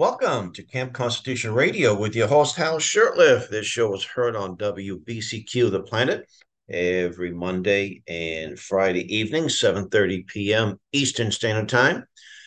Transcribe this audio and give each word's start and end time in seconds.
Welcome 0.00 0.54
to 0.54 0.62
Camp 0.62 0.94
Constitution 0.94 1.52
Radio 1.52 1.94
with 1.94 2.16
your 2.16 2.26
host, 2.26 2.56
Hal 2.56 2.78
Shurtleff. 2.78 3.50
This 3.50 3.66
show 3.66 3.92
is 3.92 4.02
heard 4.02 4.34
on 4.34 4.56
WBCQ 4.56 5.70
The 5.70 5.82
Planet 5.82 6.26
every 6.70 7.34
Monday 7.34 8.02
and 8.08 8.58
Friday 8.58 9.14
evening, 9.14 9.44
7.30 9.44 10.26
p.m. 10.26 10.80
Eastern 10.94 11.30
Standard 11.30 11.68
Time. 11.68 12.06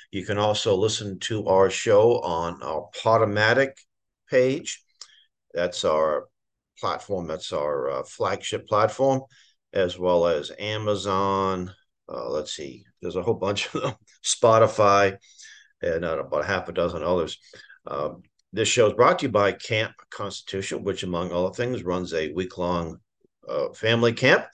You 0.09 0.25
can 0.25 0.39
also 0.39 0.75
listen 0.75 1.19
to 1.19 1.45
our 1.45 1.69
show 1.69 2.21
on 2.21 2.59
our 2.63 2.89
Podomatic 2.99 3.73
page. 4.31 4.81
That's 5.53 5.85
our 5.85 6.29
platform, 6.79 7.27
that's 7.27 7.53
our 7.53 7.87
uh, 7.91 8.03
flagship 8.03 8.67
platform, 8.67 9.21
as 9.73 9.99
well 9.99 10.25
as 10.25 10.51
Amazon. 10.57 11.71
Uh, 12.09 12.31
let's 12.31 12.55
see, 12.55 12.83
there's 12.99 13.15
a 13.15 13.21
whole 13.21 13.35
bunch 13.35 13.67
of 13.75 13.81
them, 13.83 13.93
Spotify, 14.23 15.19
and 15.83 16.05
uh, 16.05 16.19
about 16.19 16.45
half 16.45 16.69
a 16.69 16.71
dozen 16.71 17.03
others. 17.03 17.37
Um, 17.85 18.23
this 18.51 18.67
show 18.67 18.87
is 18.87 18.93
brought 18.93 19.19
to 19.19 19.25
you 19.25 19.31
by 19.31 19.51
Camp 19.51 19.93
Constitution, 20.09 20.83
which, 20.83 21.03
among 21.03 21.31
other 21.31 21.53
things, 21.53 21.83
runs 21.83 22.13
a 22.13 22.31
week 22.33 22.57
long 22.57 22.97
uh, 23.47 23.69
family 23.73 24.13
camp. 24.13 24.45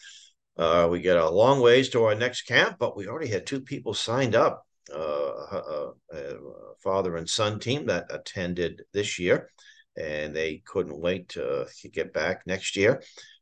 Uh, 0.58 0.88
we 0.90 1.02
get 1.02 1.18
a 1.18 1.30
long 1.30 1.62
ways 1.62 1.90
to 1.90 2.04
our 2.04 2.16
next 2.16 2.44
camp, 2.44 2.78
but 2.80 2.98
we 2.98 3.08
already 3.08 3.30
had 3.30 3.46
two 3.46 3.62
people 3.62 3.94
signed 3.94 4.36
up 4.36 4.66
uh, 4.94 4.98
a, 4.98 5.92
a 6.14 6.36
father 6.82 7.16
and 7.18 7.30
son 7.30 7.60
team 7.60 7.86
that 7.86 8.08
attended 8.10 8.82
this 8.94 9.20
year, 9.20 9.50
and 9.98 10.36
they 10.36 10.62
couldn't 10.66 11.00
wait 11.00 11.30
to 11.30 11.66
get 11.94 12.14
back 12.14 12.42
next 12.46 12.76
year. 12.76 13.02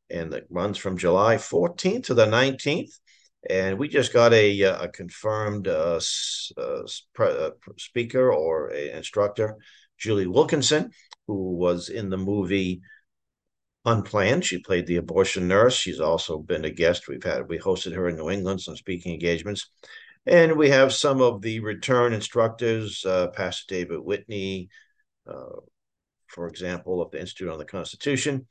And 0.10 0.34
it 0.34 0.48
runs 0.50 0.78
from 0.78 0.98
July 0.98 1.36
14th 1.36 2.06
to 2.06 2.14
the 2.14 2.26
19th. 2.26 2.92
And 3.50 3.78
we 3.78 3.88
just 3.88 4.12
got 4.12 4.34
a, 4.34 4.64
uh, 4.64 4.84
a 4.84 4.90
confirmed 4.90 5.68
uh, 5.68 6.00
uh, 6.58 6.84
uh 7.20 7.50
speaker 7.78 8.32
or 8.32 8.72
instructor, 8.72 9.58
Julie 9.98 10.28
Wilkinson, 10.28 10.92
who 11.28 11.56
was 11.56 11.90
in 11.90 12.10
the 12.10 12.18
movie 12.18 12.82
Unplanned. 13.86 14.44
She 14.44 14.60
played 14.60 14.86
the 14.86 14.98
abortion 14.98 15.48
nurse. 15.48 15.74
She's 15.74 16.02
also 16.02 16.40
been 16.40 16.66
a 16.66 16.70
guest. 16.70 17.08
We've 17.08 17.24
had 17.24 17.48
we 17.48 17.58
hosted 17.58 17.96
her 17.96 18.10
in 18.10 18.18
New 18.18 18.30
England 18.30 18.60
some 18.60 18.76
speaking 18.76 19.14
engagements, 19.14 19.70
and 20.26 20.58
we 20.58 20.70
have 20.72 20.92
some 20.92 21.22
of 21.22 21.42
the 21.42 21.62
return 21.62 22.12
instructors, 22.12 23.06
uh, 23.06 23.28
Pastor 23.28 23.64
David 23.70 24.00
Whitney, 24.00 24.68
uh, 25.26 25.62
for 26.28 26.50
example, 26.50 27.02
of 27.02 27.12
the 27.12 27.22
Institute 27.22 27.48
on 27.48 27.60
the 27.60 27.66
Constitution. 27.66 28.46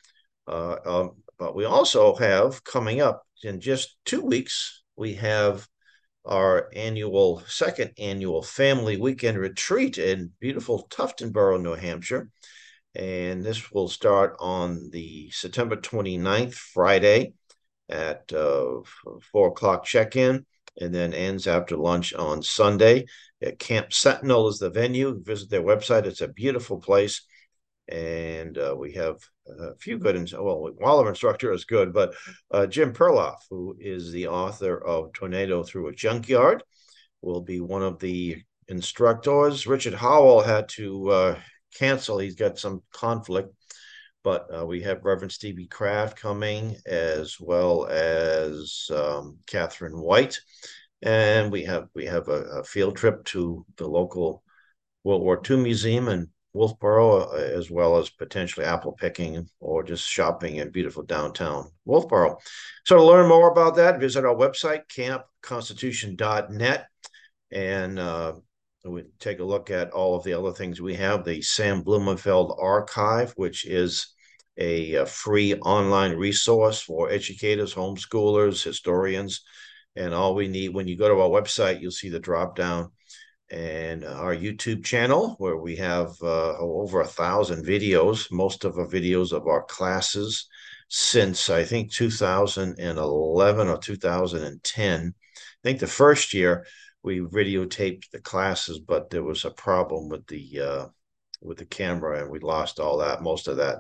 Um, 0.46 1.22
but 1.38 1.54
we 1.54 1.66
also 1.66 2.14
have 2.14 2.64
coming 2.64 3.02
up 3.02 3.26
in 3.42 3.60
just 3.60 3.96
two 4.06 4.22
weeks, 4.22 4.82
we 4.96 5.14
have 5.14 5.66
our 6.24 6.68
annual, 6.74 7.42
second 7.46 7.92
annual 7.98 8.42
family 8.42 8.96
weekend 8.96 9.38
retreat 9.38 9.98
in 9.98 10.32
beautiful 10.40 10.86
Tuftonboro, 10.90 11.60
New 11.60 11.74
Hampshire. 11.74 12.28
And 12.94 13.42
this 13.42 13.70
will 13.70 13.88
start 13.88 14.36
on 14.40 14.90
the 14.90 15.30
September 15.30 15.76
29th, 15.76 16.54
Friday 16.54 17.34
at 17.88 18.32
uh, 18.32 18.80
four 19.30 19.48
o'clock 19.48 19.84
check 19.84 20.16
in, 20.16 20.44
and 20.80 20.94
then 20.94 21.14
ends 21.14 21.46
after 21.46 21.76
lunch 21.76 22.14
on 22.14 22.42
Sunday. 22.42 23.06
Camp 23.58 23.92
Sentinel 23.92 24.48
is 24.48 24.58
the 24.58 24.70
venue. 24.70 25.22
Visit 25.22 25.50
their 25.50 25.62
website, 25.62 26.06
it's 26.06 26.22
a 26.22 26.28
beautiful 26.28 26.78
place 26.78 27.22
and 27.88 28.58
uh, 28.58 28.74
we 28.76 28.92
have 28.92 29.16
a 29.46 29.74
few 29.76 29.98
good. 29.98 30.16
Ins- 30.16 30.32
well, 30.32 30.70
Waller 30.78 31.08
instructor 31.08 31.52
is 31.52 31.64
good, 31.64 31.92
but 31.92 32.14
uh, 32.50 32.66
Jim 32.66 32.92
Perloff, 32.92 33.38
who 33.50 33.76
is 33.78 34.10
the 34.10 34.26
author 34.28 34.76
of 34.76 35.12
Tornado 35.12 35.62
Through 35.62 35.88
a 35.88 35.94
Junkyard, 35.94 36.62
will 37.22 37.40
be 37.40 37.60
one 37.60 37.82
of 37.82 37.98
the 37.98 38.42
instructors. 38.68 39.66
Richard 39.66 39.94
Howell 39.94 40.42
had 40.42 40.68
to 40.70 41.10
uh, 41.10 41.40
cancel; 41.74 42.18
he's 42.18 42.36
got 42.36 42.58
some 42.58 42.82
conflict. 42.92 43.54
But 44.24 44.48
uh, 44.52 44.66
we 44.66 44.82
have 44.82 45.04
Reverend 45.04 45.30
Stevie 45.30 45.68
Kraft 45.68 46.18
coming, 46.18 46.76
as 46.84 47.38
well 47.38 47.86
as 47.86 48.90
um, 48.92 49.38
Catherine 49.46 50.00
White, 50.00 50.40
and 51.02 51.52
we 51.52 51.62
have 51.64 51.86
we 51.94 52.06
have 52.06 52.26
a, 52.28 52.42
a 52.58 52.64
field 52.64 52.96
trip 52.96 53.24
to 53.26 53.64
the 53.76 53.86
local 53.86 54.42
World 55.04 55.22
War 55.22 55.40
II 55.48 55.58
museum 55.58 56.08
and 56.08 56.26
Wolfeboro, 56.56 57.32
uh, 57.32 57.36
as 57.36 57.70
well 57.70 57.98
as 57.98 58.10
potentially 58.10 58.66
apple 58.66 58.92
picking 58.92 59.48
or 59.60 59.82
just 59.82 60.08
shopping 60.08 60.56
in 60.56 60.70
beautiful 60.70 61.02
downtown 61.02 61.70
Wolfeboro. 61.86 62.36
So 62.84 62.96
to 62.96 63.02
learn 63.02 63.28
more 63.28 63.50
about 63.50 63.76
that, 63.76 64.00
visit 64.00 64.24
our 64.24 64.34
website, 64.34 64.82
campconstitution.net, 64.88 66.86
and 67.52 67.98
uh, 67.98 68.32
we 68.84 69.04
take 69.20 69.40
a 69.40 69.44
look 69.44 69.70
at 69.70 69.90
all 69.90 70.16
of 70.16 70.24
the 70.24 70.34
other 70.34 70.52
things 70.52 70.80
we 70.80 70.94
have. 70.94 71.24
The 71.24 71.42
Sam 71.42 71.82
Blumenfeld 71.82 72.56
Archive, 72.60 73.32
which 73.36 73.66
is 73.66 74.14
a, 74.56 74.94
a 74.94 75.06
free 75.06 75.54
online 75.54 76.16
resource 76.16 76.80
for 76.80 77.10
educators, 77.10 77.74
homeschoolers, 77.74 78.62
historians, 78.62 79.42
and 79.94 80.14
all 80.14 80.34
we 80.34 80.48
need 80.48 80.70
when 80.70 80.88
you 80.88 80.96
go 80.96 81.08
to 81.08 81.20
our 81.20 81.28
website, 81.28 81.80
you'll 81.80 81.90
see 81.90 82.08
the 82.08 82.20
drop 82.20 82.56
down 82.56 82.90
and 83.50 84.04
our 84.04 84.34
YouTube 84.34 84.84
channel 84.84 85.36
where 85.38 85.56
we 85.56 85.76
have 85.76 86.10
uh, 86.22 86.56
over 86.58 87.00
a 87.00 87.06
thousand 87.06 87.64
videos, 87.64 88.30
most 88.32 88.64
of 88.64 88.76
our 88.78 88.86
videos 88.86 89.32
of 89.32 89.46
our 89.46 89.62
classes 89.62 90.48
since 90.88 91.50
I 91.50 91.64
think 91.64 91.92
2011 91.92 93.68
or 93.68 93.78
2010. 93.78 95.14
I 95.16 95.40
think 95.62 95.80
the 95.80 95.86
first 95.86 96.34
year 96.34 96.66
we 97.02 97.20
videotaped 97.20 98.10
the 98.10 98.20
classes, 98.20 98.80
but 98.80 99.10
there 99.10 99.22
was 99.22 99.44
a 99.44 99.50
problem 99.50 100.08
with 100.08 100.26
the 100.26 100.60
uh, 100.60 100.86
with 101.40 101.58
the 101.58 101.66
camera 101.66 102.22
and 102.22 102.30
we 102.30 102.40
lost 102.40 102.80
all 102.80 102.98
that, 102.98 103.22
most 103.22 103.46
of 103.46 103.58
that. 103.58 103.78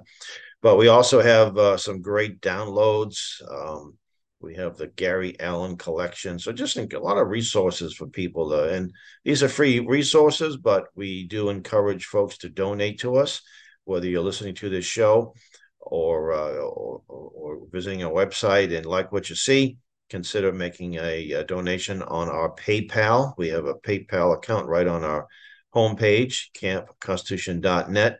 But 0.62 0.76
we 0.76 0.88
also 0.88 1.20
have 1.20 1.56
uh, 1.56 1.76
some 1.76 2.02
great 2.02 2.40
downloads. 2.40 3.40
Um, 3.50 3.98
we 4.40 4.54
have 4.56 4.76
the 4.76 4.88
Gary 4.88 5.38
Allen 5.40 5.76
collection. 5.76 6.38
So 6.38 6.52
just 6.52 6.74
think 6.74 6.92
a 6.92 6.98
lot 6.98 7.18
of 7.18 7.28
resources 7.28 7.94
for 7.94 8.06
people. 8.06 8.50
To, 8.50 8.72
and 8.72 8.92
these 9.24 9.42
are 9.42 9.48
free 9.48 9.80
resources, 9.80 10.56
but 10.56 10.86
we 10.94 11.26
do 11.26 11.48
encourage 11.48 12.06
folks 12.06 12.38
to 12.38 12.48
donate 12.48 13.00
to 13.00 13.16
us, 13.16 13.40
whether 13.84 14.06
you're 14.06 14.22
listening 14.22 14.54
to 14.56 14.68
this 14.68 14.84
show 14.84 15.34
or, 15.80 16.32
uh, 16.32 16.52
or, 16.52 17.02
or, 17.08 17.60
visiting 17.70 18.02
our 18.04 18.12
website 18.12 18.76
and 18.76 18.86
like 18.86 19.12
what 19.12 19.28
you 19.28 19.36
see, 19.36 19.76
consider 20.10 20.52
making 20.52 20.94
a, 20.94 21.32
a, 21.32 21.44
donation 21.44 22.02
on 22.02 22.28
our 22.28 22.54
PayPal. 22.54 23.34
We 23.36 23.48
have 23.48 23.66
a 23.66 23.74
PayPal 23.74 24.34
account 24.34 24.66
right 24.66 24.86
on 24.86 25.04
our 25.04 25.26
homepage, 25.74 26.50
campconstitution.net. 26.56 28.18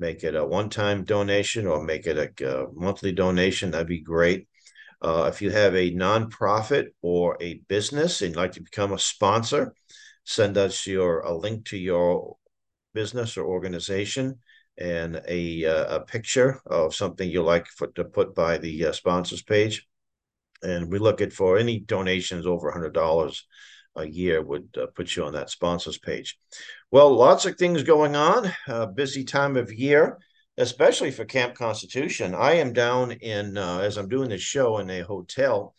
Make 0.00 0.22
it 0.24 0.36
a 0.36 0.44
one-time 0.44 1.04
donation 1.04 1.66
or 1.66 1.82
make 1.82 2.06
it 2.06 2.18
a, 2.18 2.64
a 2.64 2.66
monthly 2.72 3.12
donation. 3.12 3.70
That'd 3.70 3.88
be 3.88 4.00
great. 4.00 4.46
Uh, 5.00 5.30
if 5.32 5.40
you 5.40 5.50
have 5.50 5.74
a 5.74 5.92
nonprofit 5.92 6.88
or 7.02 7.36
a 7.40 7.60
business 7.68 8.20
and 8.20 8.30
you'd 8.30 8.36
like 8.36 8.52
to 8.52 8.62
become 8.62 8.92
a 8.92 8.98
sponsor, 8.98 9.72
send 10.24 10.58
us 10.58 10.86
your 10.86 11.20
a 11.20 11.32
link 11.32 11.66
to 11.66 11.78
your 11.78 12.36
business 12.94 13.36
or 13.36 13.44
organization 13.44 14.38
and 14.76 15.22
a, 15.28 15.64
uh, 15.64 15.96
a 15.96 16.00
picture 16.00 16.60
of 16.66 16.94
something 16.94 17.30
you 17.30 17.42
like 17.42 17.66
for, 17.66 17.88
to 17.88 18.04
put 18.04 18.34
by 18.34 18.58
the 18.58 18.86
uh, 18.86 18.92
sponsors 18.92 19.42
page. 19.42 19.86
And 20.62 20.90
we 20.90 20.98
look 20.98 21.20
at 21.20 21.32
for 21.32 21.58
any 21.58 21.78
donations 21.78 22.46
over 22.46 22.70
$100 22.72 23.42
a 23.96 24.06
year 24.06 24.42
would 24.42 24.68
uh, 24.80 24.86
put 24.94 25.14
you 25.14 25.24
on 25.24 25.32
that 25.34 25.50
sponsors 25.50 25.98
page. 25.98 26.38
Well, 26.90 27.12
lots 27.14 27.46
of 27.46 27.56
things 27.56 27.82
going 27.84 28.16
on. 28.16 28.52
busy 28.94 29.24
time 29.24 29.56
of 29.56 29.72
year 29.72 30.18
especially 30.58 31.12
for 31.12 31.24
Camp 31.24 31.54
Constitution. 31.54 32.34
I 32.34 32.54
am 32.54 32.72
down 32.72 33.12
in 33.12 33.56
uh, 33.56 33.78
as 33.78 33.96
I'm 33.96 34.08
doing 34.08 34.28
this 34.28 34.42
show 34.42 34.78
in 34.78 34.90
a 34.90 35.00
hotel 35.00 35.74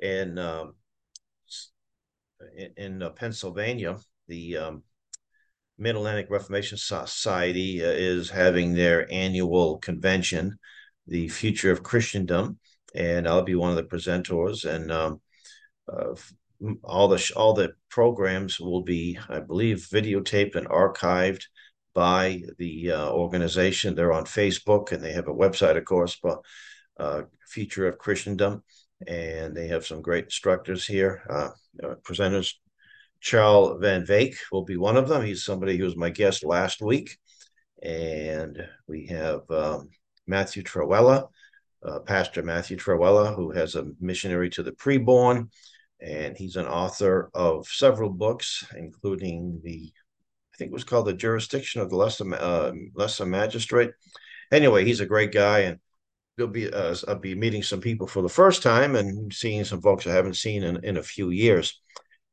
in 0.00 0.38
um, 0.38 0.74
in, 2.56 2.70
in 2.76 3.02
uh, 3.02 3.10
Pennsylvania. 3.10 3.98
The 4.28 4.56
um, 4.56 4.82
Mid 5.76 5.96
Atlantic 5.96 6.28
Reformation 6.30 6.78
Society 6.78 7.84
uh, 7.84 7.88
is 7.88 8.30
having 8.30 8.72
their 8.72 9.12
annual 9.12 9.78
convention, 9.78 10.58
the 11.08 11.28
Future 11.28 11.72
of 11.72 11.82
Christendom, 11.82 12.58
and 12.94 13.26
I'll 13.26 13.42
be 13.42 13.56
one 13.56 13.70
of 13.70 13.76
the 13.76 13.82
presenters. 13.82 14.64
And 14.64 14.92
um, 14.92 15.20
uh, 15.92 16.14
all 16.84 17.08
the 17.08 17.32
all 17.34 17.54
the 17.54 17.72
programs 17.90 18.60
will 18.60 18.82
be, 18.82 19.18
I 19.28 19.40
believe, 19.40 19.88
videotaped 19.92 20.54
and 20.54 20.68
archived 20.68 21.42
by 21.94 22.42
the 22.58 22.92
uh, 22.92 23.10
organization. 23.10 23.94
They're 23.94 24.12
on 24.12 24.24
Facebook 24.24 24.92
and 24.92 25.02
they 25.02 25.12
have 25.12 25.28
a 25.28 25.34
website, 25.34 25.76
of 25.76 25.84
course, 25.84 26.18
but 26.22 26.40
uh, 26.98 27.22
Future 27.48 27.86
of 27.86 27.98
Christendom. 27.98 28.62
And 29.06 29.54
they 29.54 29.68
have 29.68 29.84
some 29.84 30.00
great 30.00 30.24
instructors 30.24 30.86
here, 30.86 31.22
uh, 31.28 31.50
uh 31.82 31.94
presenters. 32.02 32.54
Charles 33.20 33.80
Van 33.80 34.04
Vake 34.04 34.36
will 34.50 34.64
be 34.64 34.76
one 34.76 34.96
of 34.96 35.08
them. 35.08 35.24
He's 35.24 35.44
somebody 35.44 35.76
who 35.76 35.84
was 35.84 35.96
my 35.96 36.10
guest 36.10 36.44
last 36.44 36.82
week. 36.82 37.18
And 37.82 38.64
we 38.86 39.06
have 39.06 39.42
um, 39.50 39.90
Matthew 40.26 40.62
Trewhella, 40.62 41.28
uh, 41.84 41.98
Pastor 42.00 42.42
Matthew 42.42 42.76
Trewhella, 42.76 43.34
who 43.34 43.50
has 43.52 43.74
a 43.74 43.86
missionary 44.00 44.50
to 44.50 44.62
the 44.62 44.72
preborn. 44.72 45.50
And 46.00 46.36
he's 46.36 46.56
an 46.56 46.66
author 46.66 47.30
of 47.32 47.66
several 47.68 48.10
books, 48.10 48.64
including 48.76 49.60
the 49.62 49.92
I 50.52 50.56
think 50.56 50.70
it 50.70 50.74
was 50.74 50.84
called 50.84 51.06
the 51.06 51.14
jurisdiction 51.14 51.80
of 51.80 51.90
the 51.90 51.96
lesser 51.96 52.34
uh, 52.34 52.72
lesser 52.94 53.26
magistrate. 53.26 53.90
Anyway, 54.50 54.84
he's 54.84 55.00
a 55.00 55.06
great 55.06 55.32
guy, 55.32 55.60
and 55.60 55.78
he'll 56.36 56.46
be 56.46 56.70
uh, 56.72 56.94
I'll 57.08 57.18
be 57.18 57.34
meeting 57.34 57.62
some 57.62 57.80
people 57.80 58.06
for 58.06 58.22
the 58.22 58.28
first 58.28 58.62
time 58.62 58.96
and 58.96 59.32
seeing 59.32 59.64
some 59.64 59.80
folks 59.80 60.06
I 60.06 60.12
haven't 60.12 60.36
seen 60.36 60.62
in 60.62 60.84
in 60.84 60.96
a 60.96 61.02
few 61.02 61.30
years. 61.30 61.80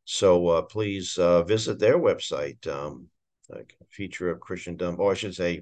So 0.06 0.48
uh, 0.48 0.62
please 0.64 1.18
uh, 1.18 1.44
visit 1.44 1.80
their 1.80 1.98
website. 1.98 2.68
Um, 2.68 3.10
like 3.50 3.76
future 3.90 4.30
of 4.30 4.40
Christendom, 4.40 4.98
or 5.00 5.12
I 5.12 5.16
should 5.16 5.36
say, 5.36 5.62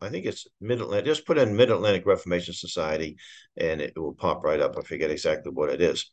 I 0.00 0.08
think 0.08 0.24
it's 0.24 0.46
Mid 0.60 0.80
Atlantic. 0.80 1.06
Just 1.06 1.26
put 1.26 1.38
in 1.38 1.56
Mid 1.56 1.70
Atlantic 1.70 2.06
Reformation 2.06 2.54
Society, 2.54 3.16
and 3.56 3.80
it 3.80 3.92
will 3.96 4.14
pop 4.14 4.42
right 4.42 4.60
up. 4.60 4.76
I 4.78 4.82
forget 4.82 5.10
exactly 5.10 5.52
what 5.52 5.70
it 5.70 5.80
is. 5.80 6.10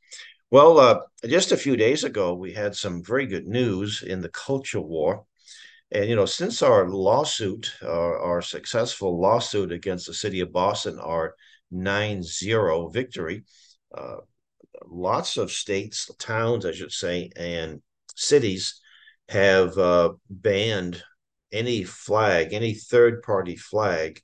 Well, 0.51 0.79
uh, 0.79 0.99
just 1.25 1.51
a 1.51 1.57
few 1.57 1.75
days 1.75 2.03
ago, 2.03 2.33
we 2.33 2.53
had 2.53 2.75
some 2.75 3.03
very 3.03 3.25
good 3.25 3.47
news 3.47 4.03
in 4.03 4.21
the 4.21 4.29
culture 4.29 4.81
war. 4.81 5.25
And, 5.93 6.09
you 6.09 6.15
know, 6.15 6.25
since 6.25 6.63
our 6.63 6.89
lawsuit, 6.89 7.71
our, 7.83 8.17
our 8.17 8.41
successful 8.41 9.21
lawsuit 9.21 9.71
against 9.71 10.07
the 10.07 10.13
city 10.13 10.39
of 10.39 10.51
Boston, 10.51 10.99
our 10.99 11.35
9 11.69 12.23
0 12.23 12.89
victory, 12.89 13.43
uh, 13.95 14.17
lots 14.87 15.37
of 15.37 15.51
states, 15.51 16.09
towns, 16.17 16.65
I 16.65 16.71
should 16.71 16.91
say, 16.91 17.29
and 17.35 17.81
cities 18.15 18.81
have 19.29 19.77
uh, 19.77 20.13
banned 20.31 21.03
any 21.51 21.83
flag, 21.83 22.53
any 22.53 22.73
third 22.73 23.21
party 23.21 23.55
flag. 23.55 24.19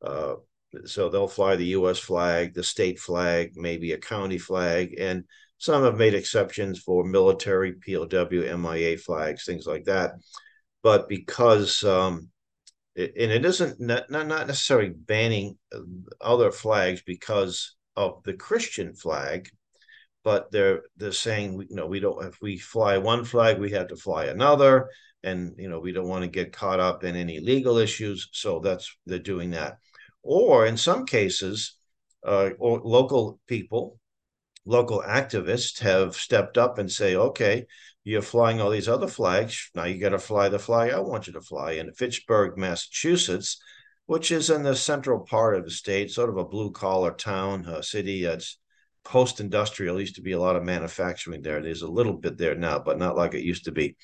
Uh, 0.00 0.34
so 0.84 1.08
they'll 1.08 1.26
fly 1.26 1.56
the 1.56 1.74
US 1.78 1.98
flag, 1.98 2.54
the 2.54 2.62
state 2.62 3.00
flag, 3.00 3.54
maybe 3.56 3.90
a 3.92 3.98
county 3.98 4.38
flag, 4.38 4.94
and 4.96 5.24
some 5.58 5.82
have 5.82 5.98
made 5.98 6.14
exceptions 6.14 6.78
for 6.78 7.04
military, 7.04 7.72
POW, 7.72 8.56
MIA 8.56 8.96
flags, 8.96 9.44
things 9.44 9.66
like 9.66 9.84
that. 9.84 10.12
But 10.82 11.08
because, 11.08 11.82
um, 11.84 12.30
it, 12.94 13.12
and 13.18 13.30
it 13.30 13.44
isn't 13.44 13.80
not, 13.80 14.10
not 14.10 14.46
necessarily 14.46 14.90
banning 14.90 15.58
other 16.20 16.50
flags 16.50 17.02
because 17.02 17.76
of 17.96 18.22
the 18.24 18.34
Christian 18.34 18.94
flag, 18.94 19.48
but 20.24 20.50
they're 20.50 20.82
they're 20.96 21.12
saying 21.12 21.66
you 21.68 21.76
know 21.76 21.86
we 21.86 22.00
don't 22.00 22.24
if 22.24 22.40
we 22.42 22.58
fly 22.58 22.98
one 22.98 23.24
flag 23.24 23.58
we 23.58 23.70
have 23.70 23.88
to 23.88 23.96
fly 23.96 24.26
another 24.26 24.90
and 25.22 25.54
you 25.56 25.68
know 25.68 25.80
we 25.80 25.92
don't 25.92 26.08
want 26.08 26.22
to 26.22 26.28
get 26.28 26.52
caught 26.52 26.80
up 26.80 27.04
in 27.04 27.16
any 27.16 27.40
legal 27.40 27.78
issues 27.78 28.28
so 28.32 28.60
that's 28.60 28.96
they're 29.06 29.18
doing 29.18 29.50
that. 29.50 29.78
Or 30.22 30.66
in 30.66 30.76
some 30.76 31.06
cases 31.06 31.76
uh, 32.26 32.50
or 32.58 32.80
local 32.84 33.40
people 33.46 33.98
local 34.66 35.02
activists 35.06 35.80
have 35.80 36.14
stepped 36.14 36.58
up 36.58 36.78
and 36.78 36.90
say, 36.90 37.16
okay, 37.16 37.66
you're 38.04 38.22
flying 38.22 38.60
all 38.60 38.70
these 38.70 38.88
other 38.88 39.08
flags. 39.08 39.70
Now 39.74 39.84
you 39.84 40.00
got 40.00 40.10
to 40.10 40.18
fly 40.18 40.48
the 40.48 40.58
flag 40.58 40.92
I 40.92 41.00
want 41.00 41.26
you 41.26 41.32
to 41.34 41.40
fly 41.40 41.72
in 41.72 41.92
Fitchburg, 41.92 42.56
Massachusetts, 42.56 43.60
which 44.06 44.30
is 44.30 44.50
in 44.50 44.62
the 44.62 44.74
central 44.74 45.20
part 45.20 45.56
of 45.56 45.64
the 45.64 45.70
state, 45.70 46.10
sort 46.10 46.30
of 46.30 46.36
a 46.36 46.44
blue 46.44 46.70
collar 46.70 47.12
town, 47.12 47.66
a 47.66 47.82
city 47.82 48.24
that's 48.24 48.58
post 49.04 49.40
industrial. 49.40 50.00
Used 50.00 50.16
to 50.16 50.22
be 50.22 50.32
a 50.32 50.40
lot 50.40 50.56
of 50.56 50.64
manufacturing 50.64 51.42
there. 51.42 51.62
There's 51.62 51.82
a 51.82 51.90
little 51.90 52.14
bit 52.14 52.38
there 52.38 52.54
now, 52.54 52.78
but 52.78 52.98
not 52.98 53.16
like 53.16 53.34
it 53.34 53.44
used 53.44 53.64
to 53.66 53.72
be. 53.72 53.96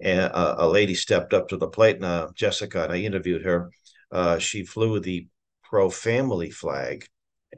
And 0.00 0.20
a, 0.20 0.64
a 0.64 0.68
lady 0.68 0.94
stepped 0.94 1.34
up 1.34 1.48
to 1.48 1.56
the 1.56 1.68
plate, 1.68 1.96
and 1.96 2.04
uh, 2.04 2.28
Jessica, 2.34 2.84
and 2.84 2.92
I 2.92 2.98
interviewed 2.98 3.44
her. 3.44 3.70
Uh, 4.12 4.38
she 4.38 4.64
flew 4.64 5.00
the 5.00 5.26
pro 5.64 5.90
family 5.90 6.50
flag 6.50 7.06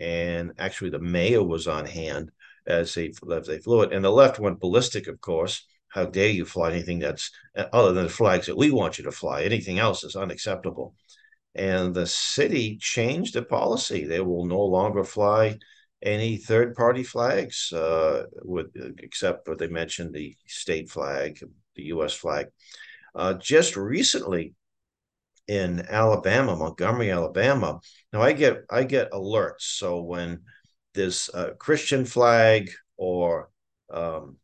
and 0.00 0.52
actually 0.58 0.90
the 0.90 0.98
mayor 0.98 1.42
was 1.42 1.66
on 1.66 1.84
hand 1.84 2.30
as 2.68 2.94
they 2.94 3.12
as 3.32 3.46
they 3.46 3.58
flew 3.58 3.82
it. 3.82 3.92
And 3.92 4.04
the 4.04 4.10
left 4.10 4.38
went 4.38 4.60
ballistic, 4.60 5.08
of 5.08 5.20
course. 5.20 5.66
How 5.88 6.04
dare 6.04 6.28
you 6.28 6.44
fly 6.44 6.70
anything 6.70 6.98
that's 6.98 7.30
other 7.56 7.92
than 7.92 8.04
the 8.04 8.10
flags 8.10 8.46
that 8.46 8.56
we 8.56 8.70
want 8.70 8.98
you 8.98 9.04
to 9.04 9.12
fly? 9.12 9.42
Anything 9.42 9.78
else 9.78 10.04
is 10.04 10.16
unacceptable. 10.16 10.94
And 11.54 11.94
the 11.94 12.06
city 12.06 12.76
changed 12.80 13.34
the 13.34 13.42
policy. 13.42 14.04
They 14.04 14.20
will 14.20 14.44
no 14.44 14.60
longer 14.60 15.02
fly 15.02 15.58
any 16.02 16.36
third 16.36 16.74
party 16.76 17.02
flags, 17.02 17.72
uh, 17.72 18.26
with 18.44 18.66
except 18.98 19.48
what 19.48 19.58
they 19.58 19.66
mentioned 19.66 20.14
the 20.14 20.36
state 20.46 20.90
flag, 20.90 21.40
the 21.74 21.84
U.S. 21.84 22.12
flag. 22.12 22.48
Uh, 23.14 23.34
just 23.34 23.76
recently, 23.76 24.54
in 25.48 25.84
Alabama, 25.88 26.54
Montgomery, 26.54 27.10
Alabama. 27.10 27.80
Now 28.12 28.20
I 28.20 28.32
get 28.32 28.64
I 28.70 28.84
get 28.84 29.10
alerts. 29.10 29.62
So 29.62 30.02
when 30.02 30.42
this 30.94 31.28
uh, 31.34 31.50
Christian 31.58 32.04
flag 32.04 32.70
or 32.96 33.50
um, 33.92 34.36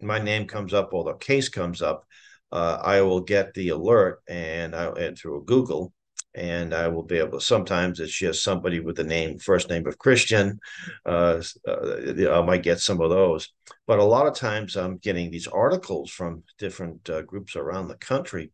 my 0.00 0.18
name 0.18 0.46
comes 0.46 0.74
up 0.74 0.92
or 0.92 1.04
the 1.04 1.14
case 1.14 1.48
comes 1.48 1.82
up, 1.82 2.06
uh, 2.52 2.78
I 2.82 3.00
will 3.02 3.20
get 3.20 3.54
the 3.54 3.70
alert 3.70 4.20
and 4.28 4.74
I 4.74 4.86
and 4.90 5.18
through 5.18 5.44
Google, 5.44 5.92
and 6.34 6.72
I 6.72 6.88
will 6.88 7.02
be 7.02 7.18
able. 7.18 7.40
Sometimes 7.40 8.00
it's 8.00 8.16
just 8.16 8.42
somebody 8.42 8.80
with 8.80 8.96
the 8.96 9.04
name 9.04 9.38
first 9.38 9.68
name 9.68 9.86
of 9.86 9.98
Christian. 9.98 10.58
Uh, 11.04 11.42
uh, 11.66 12.30
I 12.30 12.42
might 12.42 12.62
get 12.62 12.80
some 12.80 13.00
of 13.00 13.10
those, 13.10 13.52
but 13.86 13.98
a 13.98 14.04
lot 14.04 14.26
of 14.26 14.34
times 14.34 14.76
I'm 14.76 14.98
getting 14.98 15.30
these 15.30 15.46
articles 15.46 16.10
from 16.10 16.42
different 16.58 17.10
uh, 17.10 17.22
groups 17.22 17.56
around 17.56 17.88
the 17.88 17.96
country 17.96 18.50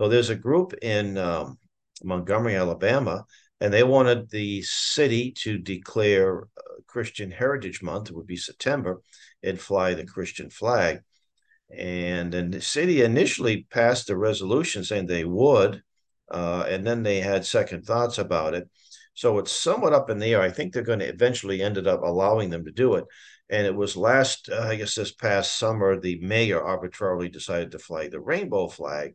so 0.00 0.08
there's 0.08 0.30
a 0.30 0.34
group 0.34 0.72
in 0.80 1.18
um, 1.18 1.58
Montgomery, 2.02 2.56
Alabama, 2.56 3.26
and 3.60 3.72
they 3.72 3.82
wanted 3.82 4.30
the 4.30 4.62
city 4.62 5.32
to 5.32 5.58
declare 5.58 6.42
uh, 6.42 6.80
Christian 6.86 7.30
Heritage 7.30 7.82
Month, 7.82 8.10
it 8.10 8.16
would 8.16 8.26
be 8.26 8.36
September, 8.36 9.02
and 9.42 9.60
fly 9.60 9.94
the 9.94 10.04
Christian 10.04 10.50
flag. 10.50 11.00
And 11.76 12.32
then 12.32 12.50
the 12.50 12.60
city 12.60 13.02
initially 13.02 13.66
passed 13.70 14.10
a 14.10 14.16
resolution 14.16 14.82
saying 14.82 15.06
they 15.06 15.24
would, 15.24 15.82
uh, 16.30 16.64
and 16.68 16.86
then 16.86 17.02
they 17.02 17.20
had 17.20 17.44
second 17.44 17.84
thoughts 17.84 18.18
about 18.18 18.54
it. 18.54 18.68
So 19.14 19.38
it's 19.38 19.52
somewhat 19.52 19.92
up 19.92 20.08
in 20.08 20.18
the 20.18 20.32
air. 20.34 20.40
I 20.40 20.50
think 20.50 20.72
they're 20.72 20.82
going 20.82 21.00
to 21.00 21.08
eventually 21.08 21.62
ended 21.62 21.86
up 21.86 22.02
allowing 22.02 22.50
them 22.50 22.64
to 22.64 22.72
do 22.72 22.94
it. 22.94 23.04
And 23.50 23.66
it 23.66 23.74
was 23.74 23.96
last, 23.96 24.48
uh, 24.50 24.62
I 24.62 24.76
guess, 24.76 24.94
this 24.94 25.12
past 25.12 25.58
summer, 25.58 26.00
the 26.00 26.20
mayor 26.20 26.62
arbitrarily 26.62 27.28
decided 27.28 27.72
to 27.72 27.78
fly 27.78 28.08
the 28.08 28.20
rainbow 28.20 28.68
flag 28.68 29.14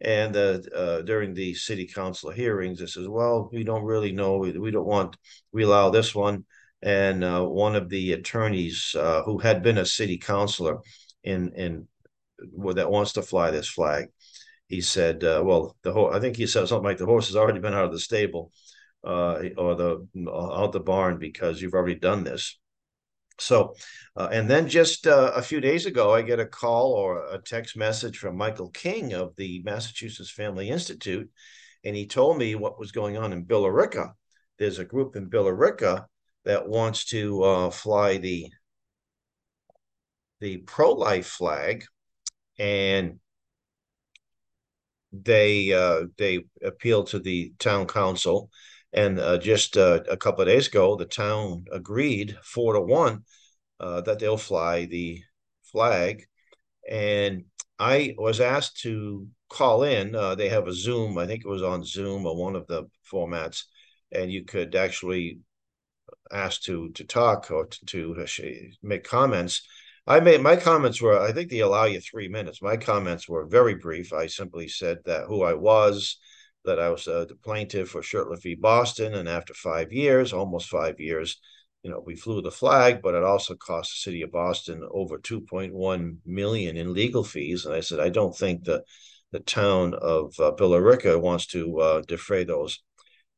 and 0.00 0.36
uh, 0.36 0.60
uh, 0.74 1.02
during 1.02 1.34
the 1.34 1.54
city 1.54 1.86
council 1.86 2.30
hearings, 2.30 2.80
it 2.80 2.88
says, 2.88 3.08
well, 3.08 3.48
we 3.52 3.64
don't 3.64 3.84
really 3.84 4.12
know. 4.12 4.38
We, 4.38 4.56
we 4.56 4.70
don't 4.70 4.86
want, 4.86 5.16
we 5.52 5.64
allow 5.64 5.90
this 5.90 6.14
one. 6.14 6.44
And 6.82 7.24
uh, 7.24 7.44
one 7.44 7.74
of 7.74 7.88
the 7.88 8.12
attorneys 8.12 8.94
uh, 8.96 9.22
who 9.24 9.38
had 9.38 9.62
been 9.62 9.78
a 9.78 9.86
city 9.86 10.18
councilor 10.18 10.78
in, 11.24 11.52
in 11.54 11.88
well, 12.52 12.74
that 12.74 12.90
wants 12.90 13.14
to 13.14 13.22
fly 13.22 13.50
this 13.50 13.68
flag, 13.68 14.06
he 14.68 14.80
said, 14.80 15.24
uh, 15.24 15.42
well, 15.44 15.76
the 15.82 15.92
whole, 15.92 16.14
I 16.14 16.20
think 16.20 16.36
he 16.36 16.46
said 16.46 16.68
something 16.68 16.84
like 16.84 16.98
the 16.98 17.06
horse 17.06 17.26
has 17.28 17.36
already 17.36 17.58
been 17.58 17.74
out 17.74 17.86
of 17.86 17.92
the 17.92 17.98
stable 17.98 18.52
uh, 19.04 19.42
or 19.56 19.74
the 19.74 20.06
out 20.30 20.72
the 20.72 20.80
barn 20.80 21.18
because 21.18 21.60
you've 21.60 21.74
already 21.74 21.96
done 21.96 22.22
this. 22.22 22.58
So, 23.40 23.74
uh, 24.16 24.28
and 24.32 24.50
then 24.50 24.68
just 24.68 25.06
uh, 25.06 25.32
a 25.34 25.42
few 25.42 25.60
days 25.60 25.86
ago, 25.86 26.12
I 26.12 26.22
get 26.22 26.40
a 26.40 26.46
call 26.46 26.92
or 26.92 27.26
a 27.32 27.38
text 27.38 27.76
message 27.76 28.18
from 28.18 28.36
Michael 28.36 28.70
King 28.70 29.12
of 29.12 29.34
the 29.36 29.62
Massachusetts 29.64 30.30
Family 30.30 30.70
Institute, 30.70 31.30
and 31.84 31.94
he 31.94 32.06
told 32.06 32.38
me 32.38 32.54
what 32.56 32.78
was 32.78 32.92
going 32.92 33.16
on 33.16 33.32
in 33.32 33.44
Billerica. 33.44 34.12
There's 34.58 34.80
a 34.80 34.84
group 34.84 35.14
in 35.14 35.30
Billerica 35.30 36.06
that 36.44 36.68
wants 36.68 37.04
to 37.06 37.42
uh, 37.42 37.70
fly 37.70 38.18
the 38.18 38.50
the 40.40 40.58
pro-life 40.58 41.26
flag, 41.26 41.84
and 42.58 43.18
they 45.12 45.72
uh, 45.72 46.06
they 46.16 46.44
appeal 46.62 47.04
to 47.04 47.18
the 47.18 47.52
town 47.58 47.86
council 47.86 48.50
and 48.92 49.20
uh, 49.20 49.38
just 49.38 49.76
uh, 49.76 50.00
a 50.10 50.16
couple 50.16 50.42
of 50.42 50.48
days 50.48 50.68
ago, 50.68 50.96
the 50.96 51.04
town 51.04 51.66
agreed 51.72 52.36
four 52.42 52.74
to 52.74 52.80
one 52.80 53.24
uh, 53.80 54.00
that 54.02 54.18
they'll 54.18 54.36
fly 54.36 54.86
the 54.86 55.22
flag. 55.62 56.24
And 56.88 57.44
I 57.78 58.14
was 58.16 58.40
asked 58.40 58.80
to 58.82 59.28
call 59.48 59.82
in. 59.82 60.14
Uh, 60.14 60.34
they 60.34 60.48
have 60.48 60.66
a 60.66 60.72
Zoom. 60.72 61.18
I 61.18 61.26
think 61.26 61.44
it 61.44 61.48
was 61.48 61.62
on 61.62 61.84
Zoom 61.84 62.26
or 62.26 62.36
one 62.36 62.56
of 62.56 62.66
the 62.66 62.88
formats, 63.10 63.64
and 64.10 64.32
you 64.32 64.44
could 64.44 64.74
actually 64.74 65.40
ask 66.32 66.62
to 66.62 66.90
to 66.90 67.04
talk 67.04 67.50
or 67.50 67.66
to, 67.66 68.14
to 68.26 68.70
make 68.82 69.04
comments. 69.04 69.62
I 70.06 70.20
made 70.20 70.40
my 70.40 70.56
comments 70.56 71.02
were. 71.02 71.20
I 71.20 71.32
think 71.32 71.50
they 71.50 71.60
allow 71.60 71.84
you 71.84 72.00
three 72.00 72.28
minutes. 72.28 72.62
My 72.62 72.76
comments 72.78 73.28
were 73.28 73.46
very 73.46 73.74
brief. 73.74 74.12
I 74.12 74.26
simply 74.26 74.68
said 74.68 74.98
that 75.04 75.26
who 75.26 75.42
I 75.42 75.54
was, 75.54 76.18
that 76.64 76.78
I 76.78 76.90
was 76.90 77.06
uh, 77.08 77.24
the 77.26 77.36
plaintiff 77.36 77.90
for 77.90 78.02
Shurtleff 78.02 78.42
v. 78.42 78.54
Boston, 78.54 79.14
and 79.14 79.28
after 79.28 79.54
five 79.54 79.92
years, 79.92 80.32
almost 80.32 80.68
five 80.68 81.00
years, 81.00 81.40
you 81.82 81.90
know, 81.90 82.02
we 82.04 82.16
flew 82.16 82.42
the 82.42 82.50
flag, 82.50 83.00
but 83.02 83.14
it 83.14 83.22
also 83.22 83.54
cost 83.54 83.92
the 83.92 84.10
city 84.10 84.22
of 84.22 84.32
Boston 84.32 84.86
over 84.90 85.18
2.1 85.18 86.16
million 86.26 86.76
in 86.76 86.92
legal 86.92 87.24
fees. 87.24 87.64
And 87.64 87.74
I 87.74 87.80
said, 87.80 88.00
I 88.00 88.08
don't 88.08 88.36
think 88.36 88.64
the 88.64 88.82
the 89.30 89.40
town 89.40 89.94
of 89.94 90.34
uh, 90.40 90.52
Billerica 90.52 91.20
wants 91.20 91.46
to 91.48 91.78
uh, 91.80 92.02
defray 92.08 92.44
those. 92.44 92.80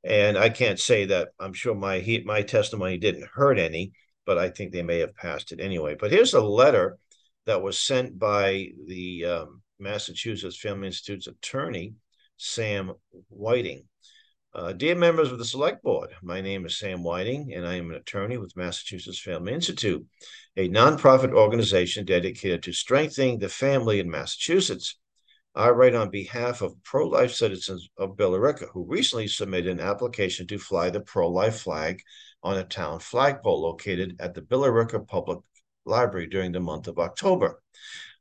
And 0.05 0.39
I 0.39 0.49
can't 0.49 0.79
say 0.79 1.07
that 1.07 1.31
I'm 1.39 1.53
sure 1.53 1.75
my 1.75 2.23
my 2.25 2.43
testimony 2.43 2.97
didn't 2.97 3.29
hurt 3.35 3.59
any, 3.59 3.93
but 4.25 4.39
I 4.39 4.51
think 4.51 4.73
they 4.73 4.83
may 4.83 4.99
have 4.99 5.15
passed 5.15 5.53
it 5.53 5.61
anyway. 5.61 5.97
But 5.99 6.11
here's 6.11 6.35
a 6.35 6.41
letter 6.41 6.99
that 7.47 7.63
was 7.63 7.79
sent 7.79 8.19
by 8.19 8.69
the 8.87 9.25
um, 9.25 9.63
Massachusetts 9.79 10.59
Family 10.59 10.87
Institute's 10.87 11.27
attorney, 11.27 11.95
Sam 12.43 12.95
Whiting. 13.29 13.85
Uh, 14.55 14.73
dear 14.73 14.95
members 14.95 15.31
of 15.31 15.37
the 15.37 15.45
Select 15.45 15.83
Board, 15.83 16.09
my 16.23 16.41
name 16.41 16.65
is 16.65 16.79
Sam 16.79 17.03
Whiting, 17.03 17.53
and 17.53 17.67
I 17.67 17.75
am 17.75 17.91
an 17.91 17.97
attorney 17.97 18.39
with 18.39 18.57
Massachusetts 18.57 19.21
Family 19.21 19.53
Institute, 19.53 20.07
a 20.57 20.67
nonprofit 20.71 21.35
organization 21.35 22.07
dedicated 22.07 22.63
to 22.63 22.73
strengthening 22.73 23.39
the 23.39 23.51
family 23.51 24.01
in 24.01 24.11
Massachusetts. 24.11 24.99
I 25.55 25.69
write 25.69 25.95
on 25.95 26.09
behalf 26.09 26.63
of 26.63 26.83
pro 26.83 27.07
life 27.07 27.35
citizens 27.35 27.91
of 27.99 28.17
Billerica 28.17 28.69
who 28.73 28.87
recently 28.87 29.29
submitted 29.29 29.73
an 29.73 29.81
application 29.81 30.47
to 30.47 30.59
fly 30.59 30.89
the 30.89 31.03
pro 31.03 31.29
life 31.29 31.61
flag 31.61 32.01
on 32.43 32.57
a 32.57 32.65
town 32.65 33.01
flagpole 33.01 33.61
located 33.61 34.17
at 34.19 34.33
the 34.33 34.41
Billerica 34.41 35.07
Public 35.07 35.41
Library 35.85 36.27
during 36.27 36.53
the 36.53 36.61
month 36.61 36.89
of 36.89 36.99
October. 36.99 37.61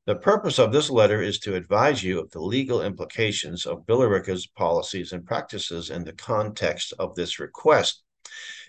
The 0.10 0.16
purpose 0.16 0.58
of 0.58 0.72
this 0.72 0.90
letter 0.90 1.22
is 1.22 1.38
to 1.42 1.54
advise 1.54 2.04
you 2.04 2.20
of 2.20 2.32
the 2.32 2.42
legal 2.42 2.82
implications 2.82 3.68
of 3.68 3.86
Billerica's 3.86 4.48
policies 4.48 5.14
and 5.14 5.24
practices 5.24 5.92
in 5.92 6.04
the 6.04 6.14
context 6.14 6.96
of 6.98 7.14
this 7.14 7.40
request. 7.40 8.02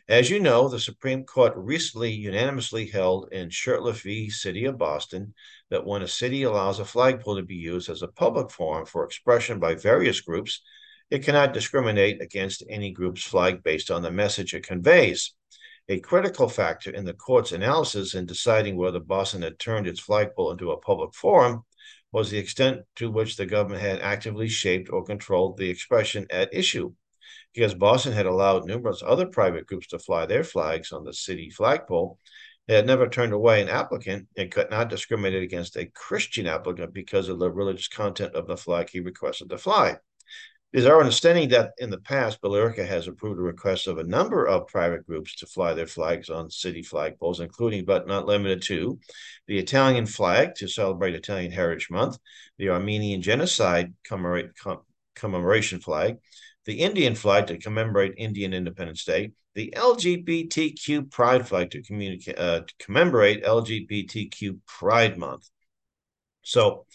As 0.07 0.29
you 0.29 0.39
know, 0.39 0.69
the 0.69 0.79
Supreme 0.79 1.25
Court 1.25 1.55
recently 1.57 2.13
unanimously 2.13 2.85
held 2.89 3.33
in 3.33 3.49
Shurtleff 3.49 4.03
v. 4.03 4.29
City 4.29 4.67
of 4.67 4.77
Boston 4.77 5.33
that 5.71 5.87
when 5.87 6.03
a 6.03 6.09
city 6.09 6.43
allows 6.43 6.79
a 6.79 6.85
flagpole 6.85 7.37
to 7.37 7.43
be 7.43 7.55
used 7.55 7.89
as 7.89 8.03
a 8.03 8.09
public 8.09 8.51
forum 8.51 8.85
for 8.85 9.07
expression 9.07 9.59
by 9.59 9.75
various 9.75 10.21
groups, 10.21 10.61
it 11.09 11.25
cannot 11.25 11.55
discriminate 11.55 12.21
against 12.21 12.65
any 12.69 12.93
group's 12.93 13.25
flag 13.25 13.63
based 13.63 13.91
on 13.91 14.03
the 14.03 14.11
message 14.11 14.53
it 14.53 14.67
conveys. 14.67 15.33
A 15.91 15.99
critical 15.99 16.49
factor 16.49 16.93
in 16.93 17.05
the 17.05 17.15
court's 17.15 17.51
analysis 17.51 18.15
in 18.15 18.25
deciding 18.25 18.77
whether 18.77 19.01
Boston 19.01 19.43
had 19.43 19.59
turned 19.59 19.89
its 19.89 19.99
flagpole 19.99 20.53
into 20.53 20.71
a 20.71 20.79
public 20.79 21.13
forum 21.15 21.65
was 22.13 22.31
the 22.31 22.39
extent 22.39 22.83
to 22.95 23.11
which 23.11 23.37
the 23.37 23.45
government 23.45 23.83
had 23.83 23.99
actively 23.99 24.49
shaped 24.49 24.89
or 24.89 25.05
controlled 25.05 25.57
the 25.57 25.69
expression 25.69 26.29
at 26.31 26.55
issue. 26.55 26.95
Because 27.53 27.75
Boston 27.75 28.13
had 28.13 28.27
allowed 28.27 28.67
numerous 28.67 29.03
other 29.05 29.27
private 29.27 29.67
groups 29.67 29.89
to 29.89 29.99
fly 29.99 30.27
their 30.27 30.45
flags 30.45 30.93
on 30.93 31.03
the 31.03 31.13
city 31.13 31.51
flagpole, 31.51 32.21
it 32.69 32.75
had 32.77 32.87
never 32.87 33.09
turned 33.09 33.33
away 33.33 33.61
an 33.61 33.69
applicant 33.69 34.29
and 34.37 34.53
could 34.53 34.71
not 34.71 34.91
discriminate 34.91 35.43
against 35.43 35.77
a 35.77 35.87
Christian 35.87 36.47
applicant 36.47 36.95
because 36.95 37.29
of 37.29 37.41
the 37.41 37.51
religious 37.51 37.89
content 37.89 38.37
of 38.37 38.47
the 38.47 38.57
flag 38.57 38.91
he 38.91 39.01
requested 39.01 39.51
to 39.51 39.59
fly. 39.59 39.97
It 40.73 40.79
is 40.79 40.87
our 40.87 41.01
understanding 41.01 41.49
that 41.49 41.73
in 41.79 41.91
the 41.91 41.99
past, 41.99 42.41
Billerica 42.41 42.87
has 42.87 43.09
approved 43.09 43.41
a 43.41 43.43
request 43.43 43.89
of 43.89 43.99
a 43.99 44.05
number 44.05 44.47
of 44.47 44.69
private 44.69 45.05
groups 45.05 45.35
to 45.37 45.47
fly 45.47 45.75
their 45.75 45.89
flags 45.89 46.31
on 46.31 46.49
city 46.49 46.81
flagpoles, 46.81 47.41
including 47.41 47.85
but 47.85 48.07
not 48.07 48.27
limited 48.27 48.63
to 48.63 49.01
the 49.49 49.59
Italian 49.59 50.07
flag 50.07 50.55
to 50.57 50.69
celebrate 50.69 51.17
Italian 51.17 51.51
Heritage 51.51 51.89
Month, 51.91 52.19
the 52.57 52.69
Armenian 52.69 53.21
Genocide 53.21 53.95
commemoration 55.17 55.81
flag, 55.81 56.19
the 56.67 56.81
Indian 56.81 57.17
flag 57.17 57.49
to 57.49 57.59
commemorate 57.59 58.15
Indian 58.17 58.55
Independence 58.55 59.05
Day, 59.05 59.33
the 59.57 59.75
LGBTQ 59.77 61.11
Pride 61.11 61.49
flag 61.49 61.73
to, 61.73 62.35
uh, 62.37 62.61
to 62.61 62.75
commemorate 62.79 63.43
LGBTQ 63.43 64.59
Pride 64.69 65.19
Month. 65.19 65.51
So, 66.43 66.87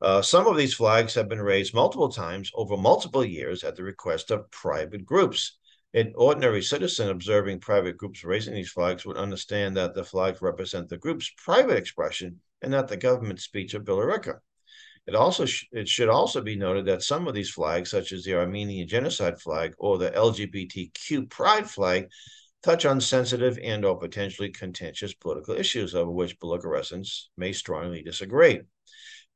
uh, 0.00 0.20
some 0.20 0.46
of 0.46 0.56
these 0.56 0.74
flags 0.74 1.14
have 1.14 1.28
been 1.28 1.40
raised 1.40 1.72
multiple 1.72 2.08
times 2.08 2.50
over 2.54 2.76
multiple 2.76 3.24
years 3.24 3.64
at 3.64 3.76
the 3.76 3.82
request 3.82 4.30
of 4.30 4.50
private 4.50 5.04
groups. 5.04 5.56
An 5.94 6.12
ordinary 6.16 6.62
citizen 6.62 7.08
observing 7.08 7.60
private 7.60 7.96
groups 7.96 8.24
raising 8.24 8.54
these 8.54 8.70
flags 8.70 9.06
would 9.06 9.16
understand 9.16 9.76
that 9.76 9.94
the 9.94 10.04
flags 10.04 10.42
represent 10.42 10.88
the 10.88 10.98
group's 10.98 11.30
private 11.38 11.76
expression 11.76 12.40
and 12.60 12.72
not 12.72 12.88
the 12.88 12.96
government 12.96 13.40
speech 13.40 13.74
of 13.74 13.84
Billerica. 13.84 14.40
It 15.06 15.14
also 15.14 15.44
sh- 15.44 15.66
it 15.70 15.88
should 15.88 16.08
also 16.08 16.40
be 16.40 16.56
noted 16.56 16.86
that 16.86 17.02
some 17.02 17.28
of 17.28 17.34
these 17.34 17.50
flags, 17.50 17.90
such 17.90 18.10
as 18.12 18.24
the 18.24 18.34
Armenian 18.34 18.88
genocide 18.88 19.40
flag 19.40 19.74
or 19.78 19.98
the 19.98 20.10
LGBTQ 20.10 21.30
pride 21.30 21.70
flag, 21.70 22.08
touch 22.62 22.84
on 22.84 23.00
sensitive 23.00 23.58
and 23.62 23.84
or 23.84 23.98
potentially 23.98 24.50
contentious 24.50 25.14
political 25.14 25.54
issues 25.54 25.94
over 25.94 26.10
which 26.10 26.36
residents 26.42 27.28
may 27.36 27.52
strongly 27.52 28.02
disagree 28.02 28.62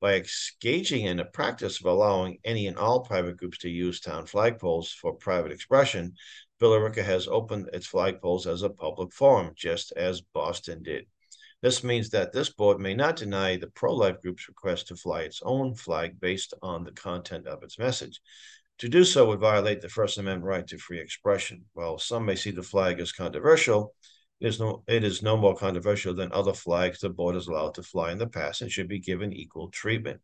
by 0.01 0.23
engaging 0.63 1.07
in 1.07 1.17
the 1.17 1.25
practice 1.25 1.81
of 1.81 1.87
allowing 1.87 2.39
any 2.45 2.67
and 2.67 2.79
all 2.79 3.01
private 3.01 3.37
groups 3.37 3.59
to 3.59 3.69
use 3.69 4.01
town 4.01 4.27
flagpoles 4.27 4.93
for 4.93 5.15
private 5.15 5.53
expression, 5.53 6.15
Billerica 6.61 7.03
has 7.05 7.29
opened 7.29 7.71
its 7.73 7.87
flagpoles 7.87 8.47
as 8.47 8.63
a 8.63 8.71
public 8.71 9.13
forum, 9.13 9.53
just 9.57 9.93
as 9.93 10.21
Boston 10.21 10.83
did. 10.83 11.07
This 11.61 11.83
means 11.83 12.11
that 12.11 12.33
this 12.33 12.51
board 12.51 12.79
may 12.79 12.95
not 12.95 13.17
deny 13.17 13.57
the 13.57 13.67
pro-life 13.67 14.21
group's 14.23 14.49
request 14.49 14.89
to 14.89 14.97
fly 14.97 15.23
its 15.23 15.41
own 15.43 15.75
flag 15.75 16.21
based 16.21 16.55
on 16.63 16.85
the 16.85 16.93
content 16.93 17.49
of 17.49 17.63
its 17.63 17.79
message. 17.79 18.21
To 18.79 18.89
do 18.89 19.05
so 19.05 19.27
would 19.27 19.41
violate 19.41 19.81
the 19.81 19.89
First 19.89 20.19
Amendment 20.19 20.47
right 20.47 20.67
to 20.69 20.79
free 20.79 21.01
expression. 21.01 21.65
While 21.73 21.99
some 21.99 22.25
may 22.25 22.37
see 22.37 22.53
the 22.53 22.63
flag 22.63 23.01
as 23.01 23.11
controversial, 23.11 23.95
it 24.41 24.47
is 24.47 24.61
no 24.61 24.83
it 24.87 25.05
is 25.05 25.23
no 25.23 25.37
more 25.37 25.57
controversial 25.57 26.15
than 26.15 26.33
other 26.33 26.53
flags 26.53 27.01
the 27.01 27.09
board 27.09 27.35
has 27.35 27.49
allowed 27.49 27.75
to 27.75 27.83
fly 27.83 28.13
in 28.13 28.19
the 28.19 28.27
past 28.27 28.63
and 28.63 28.71
should 28.71 28.89
be 28.89 29.01
given 29.01 29.33
equal 29.33 29.69
treatment. 29.71 30.21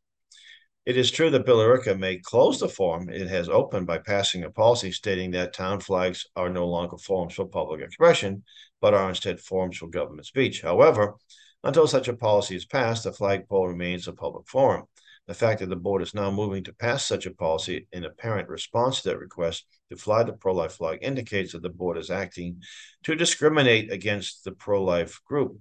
It 0.87 0.99
is 0.99 1.11
true 1.11 1.30
that 1.30 1.47
Billerica 1.47 1.99
may 1.99 2.18
close 2.18 2.61
the 2.61 2.68
forum 2.68 3.09
it 3.09 3.26
has 3.28 3.49
opened 3.49 3.87
by 3.87 3.99
passing 3.99 4.44
a 4.44 4.50
policy 4.50 4.92
stating 4.92 5.30
that 5.30 5.54
town 5.54 5.80
flags 5.80 6.26
are 6.37 6.50
no 6.50 6.66
longer 6.66 6.99
forms 6.99 7.35
for 7.35 7.47
public 7.47 7.80
expression, 7.80 8.44
but 8.83 8.92
are 8.92 9.09
instead 9.09 9.40
forms 9.40 9.78
for 9.78 9.88
government 9.88 10.26
speech. 10.26 10.61
However, 10.61 11.14
until 11.62 11.87
such 11.87 12.09
a 12.09 12.16
policy 12.16 12.54
is 12.54 12.66
passed, 12.66 13.04
the 13.04 13.12
flagpole 13.12 13.66
remains 13.66 14.06
a 14.06 14.12
public 14.12 14.47
forum. 14.47 14.85
The 15.26 15.35
fact 15.35 15.61
that 15.61 15.71
the 15.71 15.76
board 15.76 16.02
is 16.02 16.14
now 16.14 16.31
moving 16.31 16.64
to 16.64 16.73
pass 16.75 17.07
such 17.07 17.25
a 17.25 17.35
policy 17.35 17.87
in 17.93 18.04
apparent 18.04 18.49
response 18.49 19.00
to 19.00 19.09
that 19.09 19.19
request 19.19 19.64
to 19.90 19.97
fly 19.97 20.23
the 20.23 20.35
pro 20.35 20.52
life 20.52 20.75
flag 20.75 20.99
indicates 21.00 21.52
that 21.52 21.62
the 21.62 21.71
board 21.71 21.97
is 21.97 22.11
acting 22.11 22.62
to 23.04 23.14
discriminate 23.14 23.90
against 23.90 24.45
the 24.45 24.52
pro 24.52 24.85
life 24.85 25.21
group 25.25 25.59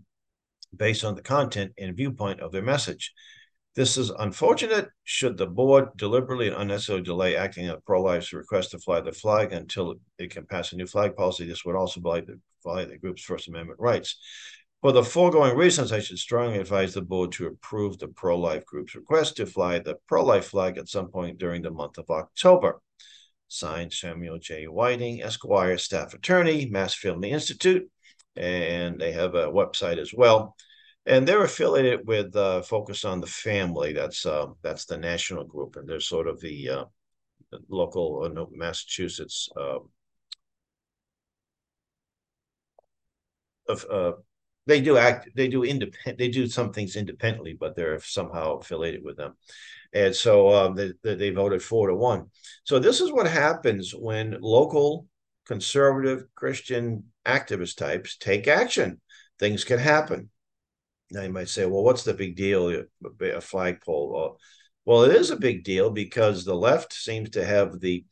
based 0.75 1.05
on 1.05 1.15
the 1.15 1.21
content 1.21 1.71
and 1.77 1.95
viewpoint 1.95 2.41
of 2.41 2.51
their 2.51 2.61
message. 2.61 3.13
This 3.75 3.97
is 3.97 4.11
unfortunate. 4.11 4.89
Should 5.03 5.37
the 5.37 5.47
board 5.47 5.95
deliberately 5.95 6.47
and 6.47 6.57
unnecessarily 6.57 7.03
delay 7.03 7.35
acting 7.35 7.69
on 7.69 7.81
pro 7.85 8.03
life's 8.03 8.33
request 8.33 8.71
to 8.71 8.79
fly 8.79 9.01
the 9.01 9.11
flag 9.11 9.51
until 9.51 9.95
it 10.19 10.29
can 10.29 10.45
pass 10.45 10.73
a 10.73 10.75
new 10.75 10.85
flag 10.85 11.15
policy, 11.15 11.45
this 11.45 11.65
would 11.65 11.75
also 11.75 12.01
violate 12.01 12.27
the, 12.27 12.39
violate 12.63 12.89
the 12.89 12.97
group's 12.97 13.23
First 13.23 13.47
Amendment 13.47 13.79
rights. 13.79 14.17
For 14.83 14.91
the 14.91 15.01
foregoing 15.01 15.55
reasons, 15.55 15.93
I 15.93 16.01
should 16.01 16.19
strongly 16.19 16.57
advise 16.57 16.93
the 16.93 17.01
board 17.01 17.31
to 17.33 17.47
approve 17.47 17.97
the 17.97 18.09
pro-life 18.09 18.65
group's 18.65 18.95
request 18.95 19.37
to 19.37 19.45
fly 19.45 19.79
the 19.79 19.95
pro-life 20.07 20.47
flag 20.47 20.77
at 20.77 20.89
some 20.89 21.07
point 21.07 21.37
during 21.37 21.61
the 21.61 21.71
month 21.71 21.97
of 21.97 22.09
October. 22.09 22.81
Signed, 23.47 23.93
Samuel 23.93 24.39
J. 24.39 24.65
Whiting, 24.65 25.23
Esquire, 25.23 25.77
staff 25.77 26.13
attorney, 26.13 26.65
Mass 26.65 26.93
Family 26.95 27.31
Institute, 27.31 27.89
and 28.35 28.99
they 28.99 29.13
have 29.13 29.35
a 29.35 29.47
website 29.47 29.99
as 29.99 30.13
well. 30.13 30.53
And 31.05 31.25
they're 31.25 31.45
affiliated 31.45 32.05
with 32.05 32.35
uh, 32.35 32.61
Focus 32.61 33.05
on 33.05 33.21
the 33.21 33.27
Family. 33.27 33.93
That's 33.93 34.25
uh, 34.25 34.47
that's 34.63 34.83
the 34.83 34.97
national 34.97 35.45
group, 35.45 35.77
and 35.77 35.87
they're 35.87 36.01
sort 36.01 36.27
of 36.27 36.41
the, 36.41 36.69
uh, 36.69 36.85
local 37.69 38.23
uh, 38.25 38.45
Massachusetts 38.51 39.47
uh, 39.55 39.79
of 43.69 43.85
uh, 43.89 44.11
they 44.65 44.81
do 44.81 44.97
act 44.97 45.29
they 45.35 45.47
do 45.47 45.63
independent 45.63 46.17
they 46.17 46.29
do 46.29 46.47
some 46.47 46.71
things 46.71 46.95
independently 46.95 47.55
but 47.59 47.75
they're 47.75 47.99
somehow 47.99 48.57
affiliated 48.57 49.03
with 49.03 49.17
them. 49.17 49.35
And 49.95 50.15
so 50.15 50.49
um, 50.49 50.75
they, 50.75 50.93
they 51.03 51.29
voted 51.29 51.61
four 51.61 51.87
to 51.87 51.95
one. 51.95 52.31
So 52.63 52.79
this 52.79 52.99
is 52.99 53.11
what 53.11 53.27
happens 53.27 53.93
when 53.93 54.37
local 54.41 55.07
conservative 55.45 56.25
christian 56.35 57.03
activist 57.25 57.77
types 57.77 58.17
take 58.17 58.47
action. 58.47 58.99
Things 59.39 59.63
can 59.63 59.79
happen. 59.79 60.29
Now 61.11 61.23
you 61.23 61.31
might 61.31 61.49
say 61.49 61.65
well 61.65 61.83
what's 61.83 62.03
the 62.03 62.13
big 62.13 62.35
deal? 62.35 62.83
A 63.21 63.41
flagpole. 63.41 64.11
Well, 64.11 64.37
well 64.85 65.03
it 65.03 65.15
is 65.15 65.31
a 65.31 65.35
big 65.35 65.63
deal 65.63 65.89
because 65.89 66.43
the 66.43 66.55
left 66.55 66.93
seems 66.93 67.31
to 67.31 67.45
have 67.45 67.79
the 67.79 68.05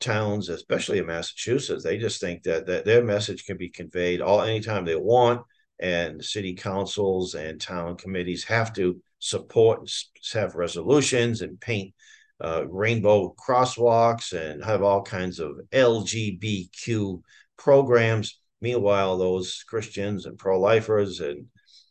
towns 0.00 0.48
especially 0.48 0.98
in 0.98 1.06
massachusetts 1.06 1.82
they 1.82 1.98
just 1.98 2.20
think 2.20 2.44
that, 2.44 2.66
that 2.66 2.84
their 2.84 3.02
message 3.02 3.44
can 3.44 3.56
be 3.56 3.68
conveyed 3.68 4.20
all 4.20 4.42
anytime 4.42 4.84
they 4.84 4.94
want 4.94 5.42
and 5.80 6.24
city 6.24 6.54
councils 6.54 7.34
and 7.34 7.60
town 7.60 7.96
committees 7.96 8.44
have 8.44 8.72
to 8.72 9.00
support 9.18 9.90
have 10.32 10.54
resolutions 10.54 11.42
and 11.42 11.60
paint 11.60 11.92
uh, 12.40 12.64
rainbow 12.68 13.34
crosswalks 13.34 14.32
and 14.32 14.64
have 14.64 14.82
all 14.82 15.02
kinds 15.02 15.40
of 15.40 15.60
LGBTQ 15.72 17.20
programs. 17.56 18.38
Meanwhile, 18.60 19.18
those 19.18 19.64
Christians 19.68 20.26
and 20.26 20.38
pro-lifers 20.38 21.20
and 21.20 21.46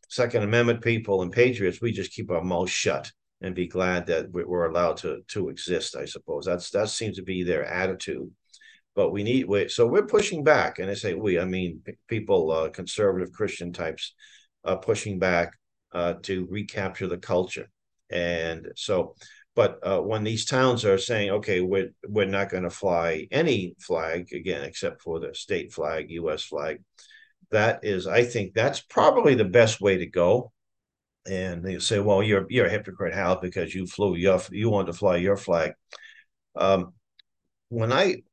Second 0.10 0.44
Amendment 0.44 0.82
people 0.82 1.22
and 1.22 1.32
patriots, 1.32 1.82
we 1.82 1.91
just 1.91 2.13
keep 2.13 2.32
our 2.32 2.44
mouths 2.44 2.72
shut 2.72 3.12
and 3.41 3.53
be 3.53 3.67
glad 3.67 4.06
that 4.08 4.32
we're 4.32 4.70
allowed 4.70 4.98
to 4.98 5.22
to 5.29 5.50
exist. 5.50 5.96
I 5.96 6.06
suppose 6.06 6.46
that's 6.46 6.70
that 6.72 6.89
seems 6.89 7.17
to 7.17 7.24
be 7.24 7.44
their 7.44 7.65
attitude 7.65 8.32
but 8.98 9.12
we 9.12 9.24
need 9.24 9.48
we, 9.48 9.70
so 9.70 9.88
we're 9.88 10.06
pushing 10.18 10.44
back 10.44 10.80
and 10.80 10.92
i 10.92 10.96
say 10.96 11.13
we 11.13 11.39
i 11.39 11.46
mean 11.46 11.82
people 12.10 12.51
uh, 12.51 12.70
conservative 12.72 13.32
christian 13.34 13.72
types 13.74 14.16
uh, 14.66 14.75
pushing 14.77 15.20
back 15.20 15.54
uh, 15.94 16.16
to 16.24 16.48
recapture 16.51 17.08
the 17.08 17.18
culture 17.18 17.68
And 18.10 18.68
so, 18.75 19.16
but 19.56 19.80
uh, 19.84 20.01
when 20.01 20.24
these 20.24 20.46
towns 20.46 20.86
are 20.86 20.98
saying, 20.98 21.32
okay, 21.32 21.62
we're 21.62 21.92
we're 22.08 22.25
not 22.25 22.50
going 22.50 22.63
to 22.63 22.70
fly 22.70 23.27
any 23.32 23.75
flag 23.80 24.34
again 24.34 24.63
except 24.63 25.01
for 25.01 25.20
the 25.20 25.34
state 25.36 25.74
flag, 25.74 26.12
U.S. 26.12 26.44
flag, 26.44 26.82
that 27.51 27.80
is, 27.84 28.08
I 28.08 28.24
think 28.25 28.54
that's 28.54 28.82
probably 28.82 29.36
the 29.36 29.46
best 29.60 29.82
way 29.82 29.98
to 29.98 30.06
go. 30.08 30.51
And 31.30 31.63
they 31.66 31.80
say, 31.80 32.00
well, 32.00 32.24
you're 32.24 32.46
you're 32.50 32.68
a 32.68 32.70
hypocrite, 32.77 33.13
Hal, 33.13 33.39
because 33.42 33.75
you 33.75 33.88
flew 33.88 34.16
your 34.16 34.39
you 34.51 34.70
wanted 34.70 34.92
to 34.94 34.98
fly 34.98 35.18
your 35.18 35.38
flag. 35.38 35.74
Um, 36.56 36.94
when 37.70 37.92
I 37.92 38.24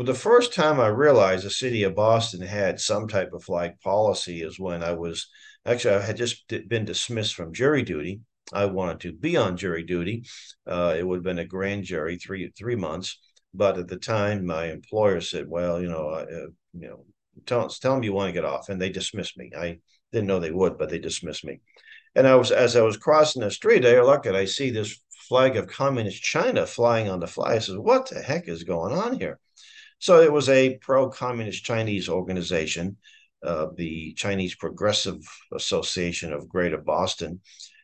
well, 0.00 0.06
the 0.06 0.14
first 0.14 0.54
time 0.54 0.80
I 0.80 0.86
realized 0.86 1.44
the 1.44 1.50
city 1.50 1.82
of 1.82 1.94
Boston 1.94 2.40
had 2.40 2.80
some 2.80 3.06
type 3.06 3.34
of 3.34 3.44
flag 3.44 3.78
policy 3.84 4.40
is 4.40 4.58
when 4.58 4.82
I 4.82 4.94
was 4.94 5.28
actually 5.66 5.96
I 5.96 6.00
had 6.00 6.16
just 6.16 6.48
been 6.48 6.86
dismissed 6.86 7.34
from 7.34 7.52
jury 7.52 7.82
duty. 7.82 8.22
I 8.50 8.64
wanted 8.64 9.00
to 9.00 9.12
be 9.12 9.36
on 9.36 9.58
jury 9.58 9.82
duty. 9.82 10.24
Uh, 10.66 10.94
it 10.98 11.06
would 11.06 11.16
have 11.16 11.24
been 11.24 11.40
a 11.40 11.44
grand 11.44 11.84
jury, 11.84 12.16
three 12.16 12.50
three 12.56 12.76
months. 12.76 13.18
But 13.52 13.76
at 13.76 13.88
the 13.88 13.98
time, 13.98 14.46
my 14.46 14.70
employer 14.70 15.20
said, 15.20 15.46
"Well, 15.46 15.82
you 15.82 15.88
know, 15.90 16.08
uh, 16.08 16.26
you 16.72 16.88
know, 16.88 17.04
tell 17.44 17.68
tell 17.68 17.92
them 17.92 18.02
you 18.02 18.14
want 18.14 18.30
to 18.30 18.32
get 18.32 18.46
off," 18.46 18.70
and 18.70 18.80
they 18.80 18.88
dismissed 18.88 19.36
me. 19.36 19.52
I 19.54 19.80
didn't 20.12 20.28
know 20.28 20.40
they 20.40 20.50
would, 20.50 20.78
but 20.78 20.88
they 20.88 20.98
dismissed 20.98 21.44
me. 21.44 21.60
And 22.14 22.26
I 22.26 22.36
was 22.36 22.50
as 22.50 22.74
I 22.74 22.80
was 22.80 22.96
crossing 22.96 23.42
the 23.42 23.50
street, 23.50 23.84
I 23.84 24.00
look 24.00 24.24
and 24.24 24.34
I 24.34 24.46
see 24.46 24.70
this 24.70 24.98
flag 25.28 25.58
of 25.58 25.66
communist 25.66 26.22
China 26.22 26.64
flying 26.64 27.10
on 27.10 27.20
the 27.20 27.26
fly. 27.26 27.56
I 27.56 27.58
said, 27.58 27.76
"What 27.76 28.08
the 28.08 28.22
heck 28.22 28.48
is 28.48 28.64
going 28.64 28.94
on 28.94 29.20
here?" 29.20 29.38
So 30.00 30.20
it 30.20 30.32
was 30.32 30.48
a 30.48 30.78
pro-communist 30.78 31.62
Chinese 31.62 32.08
organization, 32.08 32.96
uh, 33.44 33.66
the 33.76 34.14
Chinese 34.14 34.54
Progressive 34.54 35.20
Association 35.54 36.32
of 36.32 36.48
Greater 36.48 36.78
Boston, 36.78 37.40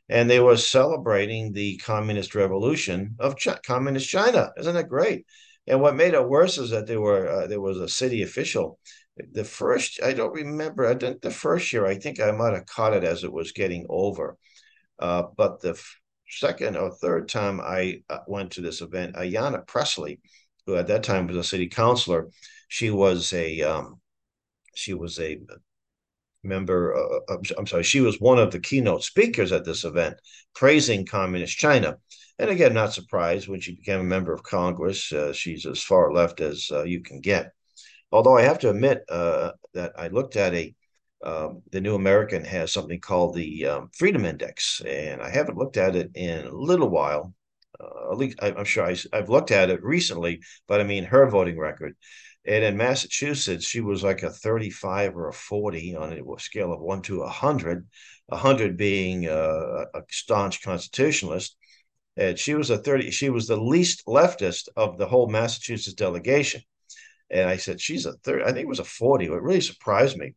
and 0.08 0.28
they 0.28 0.40
were 0.40 0.56
celebrating 0.56 1.52
the 1.52 1.76
communist 1.76 2.34
revolution 2.34 3.16
of 3.18 3.36
Ch- 3.36 3.62
communist 3.64 4.08
China. 4.08 4.50
Isn't 4.56 4.74
that 4.74 4.88
great? 4.88 5.26
And 5.66 5.82
what 5.82 5.94
made 5.94 6.14
it 6.14 6.28
worse 6.28 6.56
is 6.56 6.70
that 6.70 6.86
there 6.86 7.00
were 7.02 7.28
uh, 7.28 7.46
there 7.48 7.60
was 7.60 7.78
a 7.78 7.88
city 7.88 8.22
official. 8.22 8.78
The 9.32 9.44
first, 9.44 10.00
I 10.02 10.12
don't 10.14 10.32
remember. 10.32 10.86
I 10.86 10.94
didn't, 10.94 11.22
the 11.22 11.30
first 11.30 11.72
year, 11.72 11.86
I 11.86 11.96
think 11.96 12.18
I 12.18 12.30
might 12.30 12.54
have 12.54 12.66
caught 12.66 12.94
it 12.94 13.04
as 13.04 13.24
it 13.24 13.32
was 13.32 13.52
getting 13.52 13.86
over. 13.90 14.36
Uh, 14.98 15.24
but 15.36 15.60
the 15.60 15.70
f- 15.70 16.00
second 16.28 16.76
or 16.76 16.90
third 16.90 17.28
time 17.28 17.60
I 17.60 18.02
uh, 18.08 18.20
went 18.26 18.52
to 18.52 18.62
this 18.62 18.80
event, 18.80 19.16
Ayanna 19.16 19.66
Pressley, 19.66 20.20
who 20.66 20.76
at 20.76 20.88
that 20.88 21.02
time 21.02 21.26
was 21.26 21.36
a 21.36 21.44
city 21.44 21.68
councilor, 21.68 22.28
she 22.68 22.90
was 22.90 23.32
a 23.32 23.62
um, 23.62 24.00
she 24.74 24.94
was 24.94 25.18
a 25.20 25.38
member. 26.42 26.94
Uh, 26.94 27.36
I'm 27.56 27.66
sorry, 27.66 27.84
she 27.84 28.00
was 28.00 28.20
one 28.20 28.38
of 28.38 28.50
the 28.50 28.60
keynote 28.60 29.04
speakers 29.04 29.52
at 29.52 29.64
this 29.64 29.84
event, 29.84 30.16
praising 30.54 31.06
communist 31.06 31.56
China. 31.56 31.98
And 32.38 32.50
again, 32.50 32.74
not 32.74 32.92
surprised 32.92 33.48
when 33.48 33.60
she 33.60 33.76
became 33.76 34.00
a 34.00 34.04
member 34.04 34.32
of 34.32 34.42
Congress. 34.42 35.12
Uh, 35.12 35.32
she's 35.32 35.64
as 35.64 35.82
far 35.82 36.12
left 36.12 36.40
as 36.40 36.68
uh, 36.70 36.82
you 36.84 37.00
can 37.00 37.20
get. 37.20 37.52
Although 38.12 38.36
I 38.36 38.42
have 38.42 38.58
to 38.60 38.70
admit 38.70 39.02
uh, 39.08 39.52
that 39.74 39.92
I 39.98 40.08
looked 40.08 40.36
at 40.36 40.54
a 40.54 40.74
um, 41.24 41.62
the 41.72 41.80
New 41.80 41.94
American 41.94 42.44
has 42.44 42.72
something 42.72 43.00
called 43.00 43.34
the 43.34 43.66
um, 43.66 43.90
Freedom 43.96 44.24
Index, 44.24 44.82
and 44.86 45.22
I 45.22 45.30
haven't 45.30 45.56
looked 45.56 45.78
at 45.78 45.96
it 45.96 46.10
in 46.14 46.46
a 46.46 46.52
little 46.52 46.90
while 46.90 47.34
uh, 47.80 48.12
at 48.12 48.18
least 48.18 48.38
I, 48.42 48.48
am 48.48 48.64
sure 48.64 48.84
I, 48.84 48.96
have 49.12 49.28
looked 49.28 49.50
at 49.50 49.70
it 49.70 49.82
recently, 49.82 50.40
but 50.66 50.80
I 50.80 50.84
mean 50.84 51.04
her 51.04 51.28
voting 51.28 51.58
record. 51.58 51.96
And 52.46 52.62
in 52.64 52.76
Massachusetts, 52.76 53.66
she 53.66 53.80
was 53.80 54.04
like 54.04 54.22
a 54.22 54.30
35 54.30 55.16
or 55.16 55.28
a 55.28 55.32
40 55.32 55.96
on 55.96 56.12
a 56.12 56.40
scale 56.40 56.72
of 56.72 56.80
one 56.80 57.02
to 57.02 57.20
100, 57.20 57.86
100 58.26 58.76
being 58.76 59.28
uh, 59.28 59.84
a 59.94 60.02
staunch 60.10 60.62
constitutionalist. 60.62 61.56
And 62.16 62.38
she 62.38 62.54
was 62.54 62.70
a 62.70 62.78
30, 62.78 63.10
she 63.10 63.30
was 63.30 63.48
the 63.48 63.56
least 63.56 64.06
leftist 64.06 64.68
of 64.76 64.96
the 64.96 65.06
whole 65.06 65.28
Massachusetts 65.28 65.94
delegation. 65.94 66.62
And 67.30 67.48
I 67.48 67.56
said, 67.56 67.80
she's 67.80 68.06
a 68.06 68.12
30, 68.12 68.44
I 68.44 68.46
think 68.48 68.60
it 68.60 68.68
was 68.68 68.78
a 68.78 68.84
40. 68.84 69.26
It 69.26 69.30
really 69.30 69.60
surprised 69.60 70.16
me. 70.16 70.34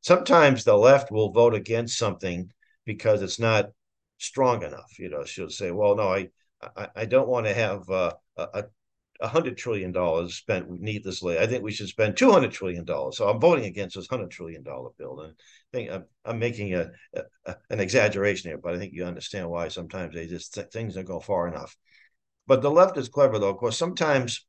Sometimes 0.00 0.64
the 0.64 0.76
left 0.76 1.12
will 1.12 1.30
vote 1.30 1.54
against 1.54 1.96
something 1.96 2.50
because 2.84 3.22
it's 3.22 3.38
not 3.38 3.70
strong 4.18 4.64
enough. 4.64 4.98
You 4.98 5.10
know, 5.10 5.24
she'll 5.24 5.48
say, 5.48 5.70
well, 5.70 5.94
no, 5.94 6.08
I, 6.08 6.28
I, 6.62 6.88
I 6.96 7.04
don't 7.04 7.28
want 7.28 7.46
to 7.46 7.54
have 7.54 7.88
uh, 7.90 8.14
a, 8.36 8.64
a 9.20 9.28
hundred 9.28 9.56
trillion 9.56 9.92
dollars 9.92 10.34
spent 10.34 10.70
needlessly. 10.70 11.38
I 11.38 11.46
think 11.46 11.62
we 11.62 11.72
should 11.72 11.88
spend 11.88 12.16
two 12.16 12.30
hundred 12.30 12.52
trillion 12.52 12.84
dollars. 12.84 13.16
So 13.16 13.28
I'm 13.28 13.40
voting 13.40 13.64
against 13.64 13.96
this 13.96 14.08
hundred 14.08 14.30
trillion 14.30 14.62
dollar 14.62 14.90
bill, 14.98 15.20
and 15.20 15.32
I 15.32 15.76
think 15.76 15.90
I'm, 15.90 16.04
I'm 16.24 16.38
making 16.38 16.74
a, 16.74 16.90
a, 17.46 17.56
an 17.70 17.80
exaggeration 17.80 18.50
here, 18.50 18.58
but 18.58 18.74
I 18.74 18.78
think 18.78 18.92
you 18.92 19.04
understand 19.04 19.48
why 19.48 19.68
sometimes 19.68 20.14
they 20.14 20.26
just 20.26 20.54
th- 20.54 20.68
things 20.72 20.94
don't 20.94 21.06
go 21.06 21.20
far 21.20 21.48
enough. 21.48 21.76
But 22.46 22.62
the 22.62 22.70
left 22.70 22.98
is 22.98 23.08
clever, 23.08 23.38
though. 23.38 23.50
Of 23.50 23.58
course, 23.58 23.78
sometimes 23.78 24.44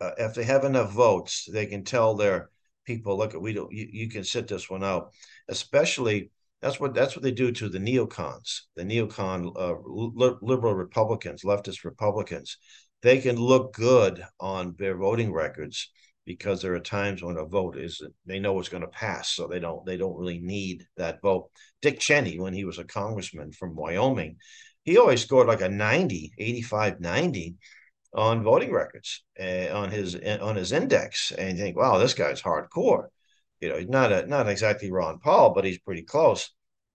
uh, 0.00 0.12
if 0.18 0.34
they 0.34 0.44
have 0.44 0.64
enough 0.64 0.92
votes, 0.92 1.48
they 1.52 1.66
can 1.66 1.84
tell 1.84 2.14
their 2.14 2.50
people, 2.84 3.18
"Look, 3.18 3.34
we 3.34 3.52
don't. 3.52 3.72
You, 3.72 3.88
you 3.90 4.08
can 4.08 4.24
sit 4.24 4.48
this 4.48 4.70
one 4.70 4.84
out." 4.84 5.12
Especially 5.48 6.30
that's 6.64 6.80
what 6.80 6.94
that's 6.94 7.14
what 7.14 7.22
they 7.22 7.30
do 7.30 7.52
to 7.52 7.68
the 7.68 7.78
neocons, 7.78 8.62
the 8.74 8.84
neocon 8.84 9.52
uh, 9.54 9.74
li- 9.84 10.38
liberal 10.40 10.74
Republicans, 10.74 11.42
leftist 11.42 11.84
Republicans. 11.84 12.56
They 13.02 13.18
can 13.18 13.36
look 13.36 13.74
good 13.74 14.24
on 14.40 14.74
their 14.78 14.96
voting 14.96 15.30
records 15.30 15.90
because 16.24 16.62
there 16.62 16.74
are 16.74 16.80
times 16.80 17.22
when 17.22 17.36
a 17.36 17.44
vote 17.44 17.76
is 17.76 18.00
they 18.24 18.38
know 18.38 18.58
it's 18.58 18.70
going 18.70 18.80
to 18.80 18.88
pass, 18.88 19.28
so 19.28 19.46
they 19.46 19.60
don't 19.60 19.84
they 19.84 19.98
don't 19.98 20.16
really 20.16 20.40
need 20.40 20.86
that 20.96 21.20
vote. 21.20 21.50
Dick 21.82 22.00
Cheney, 22.00 22.40
when 22.40 22.54
he 22.54 22.64
was 22.64 22.78
a 22.78 22.84
congressman 22.84 23.52
from 23.52 23.76
Wyoming, 23.76 24.36
he 24.84 24.96
always 24.96 25.20
scored 25.20 25.46
like 25.48 25.60
a 25.60 25.68
90, 25.68 26.32
85, 26.38 26.98
90 26.98 27.56
on 28.14 28.42
voting 28.42 28.72
records 28.72 29.22
uh, 29.38 29.68
on 29.70 29.90
his 29.90 30.16
on 30.16 30.56
his 30.56 30.72
index, 30.72 31.30
and 31.30 31.58
you 31.58 31.62
think, 31.62 31.76
wow, 31.76 31.98
this 31.98 32.14
guy's 32.14 32.40
hardcore 32.40 33.08
you 33.64 33.70
know, 33.70 33.80
not 33.88 34.12
a 34.12 34.26
not 34.26 34.48
exactly 34.48 34.90
Ron 34.92 35.18
Paul, 35.18 35.54
but 35.54 35.64
he's 35.64 35.78
pretty 35.78 36.02
close. 36.02 36.50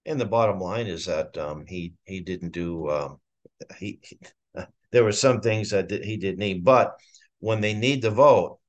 And 0.05 0.19
the 0.21 0.25
bottom 0.25 0.59
line 0.59 0.87
is 0.87 1.05
that 1.05 1.35
um, 1.37 1.65
he 1.67 1.93
he 2.05 2.21
didn't 2.21 2.51
do 2.51 2.89
um, 2.89 3.19
he, 3.79 3.99
he 4.03 4.19
there 4.91 5.03
were 5.03 5.11
some 5.11 5.41
things 5.41 5.71
that 5.71 5.89
he 5.91 6.17
didn't 6.17 6.39
need, 6.39 6.63
but 6.63 6.95
when 7.39 7.61
they 7.61 7.73
need 7.73 8.01
the 8.01 8.11
vote, 8.11 8.59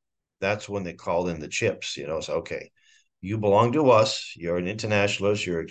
that's 0.41 0.69
when 0.69 0.83
they 0.83 0.95
called 0.95 1.29
in 1.29 1.41
the 1.41 1.49
chips. 1.49 1.97
You 1.97 2.07
know, 2.07 2.21
so 2.21 2.35
okay, 2.37 2.71
you 3.21 3.37
belong 3.39 3.73
to 3.73 3.91
us. 3.91 4.33
You're 4.37 4.59
an 4.59 4.69
internationalist. 4.69 5.47
You're 5.47 5.67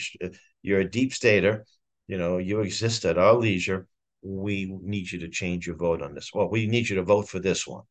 you're 0.62 0.82
a 0.82 0.90
deep 0.90 1.14
stater. 1.14 1.66
You 2.08 2.18
know, 2.18 2.38
you 2.38 2.62
exist 2.62 3.06
at 3.06 3.18
our 3.18 3.34
leisure. 3.34 3.88
We 4.22 4.78
need 4.84 5.12
you 5.12 5.20
to 5.20 5.30
change 5.30 5.66
your 5.66 5.78
vote 5.78 6.02
on 6.04 6.14
this. 6.14 6.32
Well, 6.34 6.50
we 6.50 6.68
need 6.68 6.90
you 6.90 6.98
to 6.98 7.04
vote 7.04 7.30
for 7.30 7.40
this 7.40 7.66
one 7.66 7.84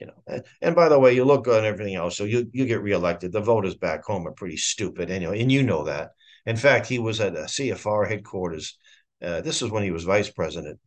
you 0.00 0.06
know. 0.06 0.42
And 0.60 0.74
by 0.74 0.88
the 0.88 0.98
way, 0.98 1.14
you 1.14 1.24
look 1.24 1.44
good 1.44 1.58
and 1.58 1.66
everything 1.66 1.94
else, 1.94 2.16
so 2.16 2.24
you 2.24 2.48
you 2.52 2.66
get 2.66 2.82
reelected. 2.82 3.32
The 3.32 3.40
voters 3.40 3.76
back 3.76 4.04
home 4.04 4.26
are 4.26 4.32
pretty 4.32 4.56
stupid 4.56 5.10
anyway, 5.10 5.40
and 5.40 5.50
you 5.50 5.62
know 5.62 5.84
that. 5.84 6.10
In 6.46 6.56
fact, 6.56 6.86
he 6.86 6.98
was 6.98 7.20
at 7.20 7.36
a 7.36 7.48
CFR 7.48 8.08
headquarters. 8.08 8.76
Uh, 9.22 9.40
this 9.40 9.62
was 9.62 9.70
when 9.70 9.82
he 9.82 9.90
was 9.90 10.04
vice 10.04 10.30
president, 10.30 10.78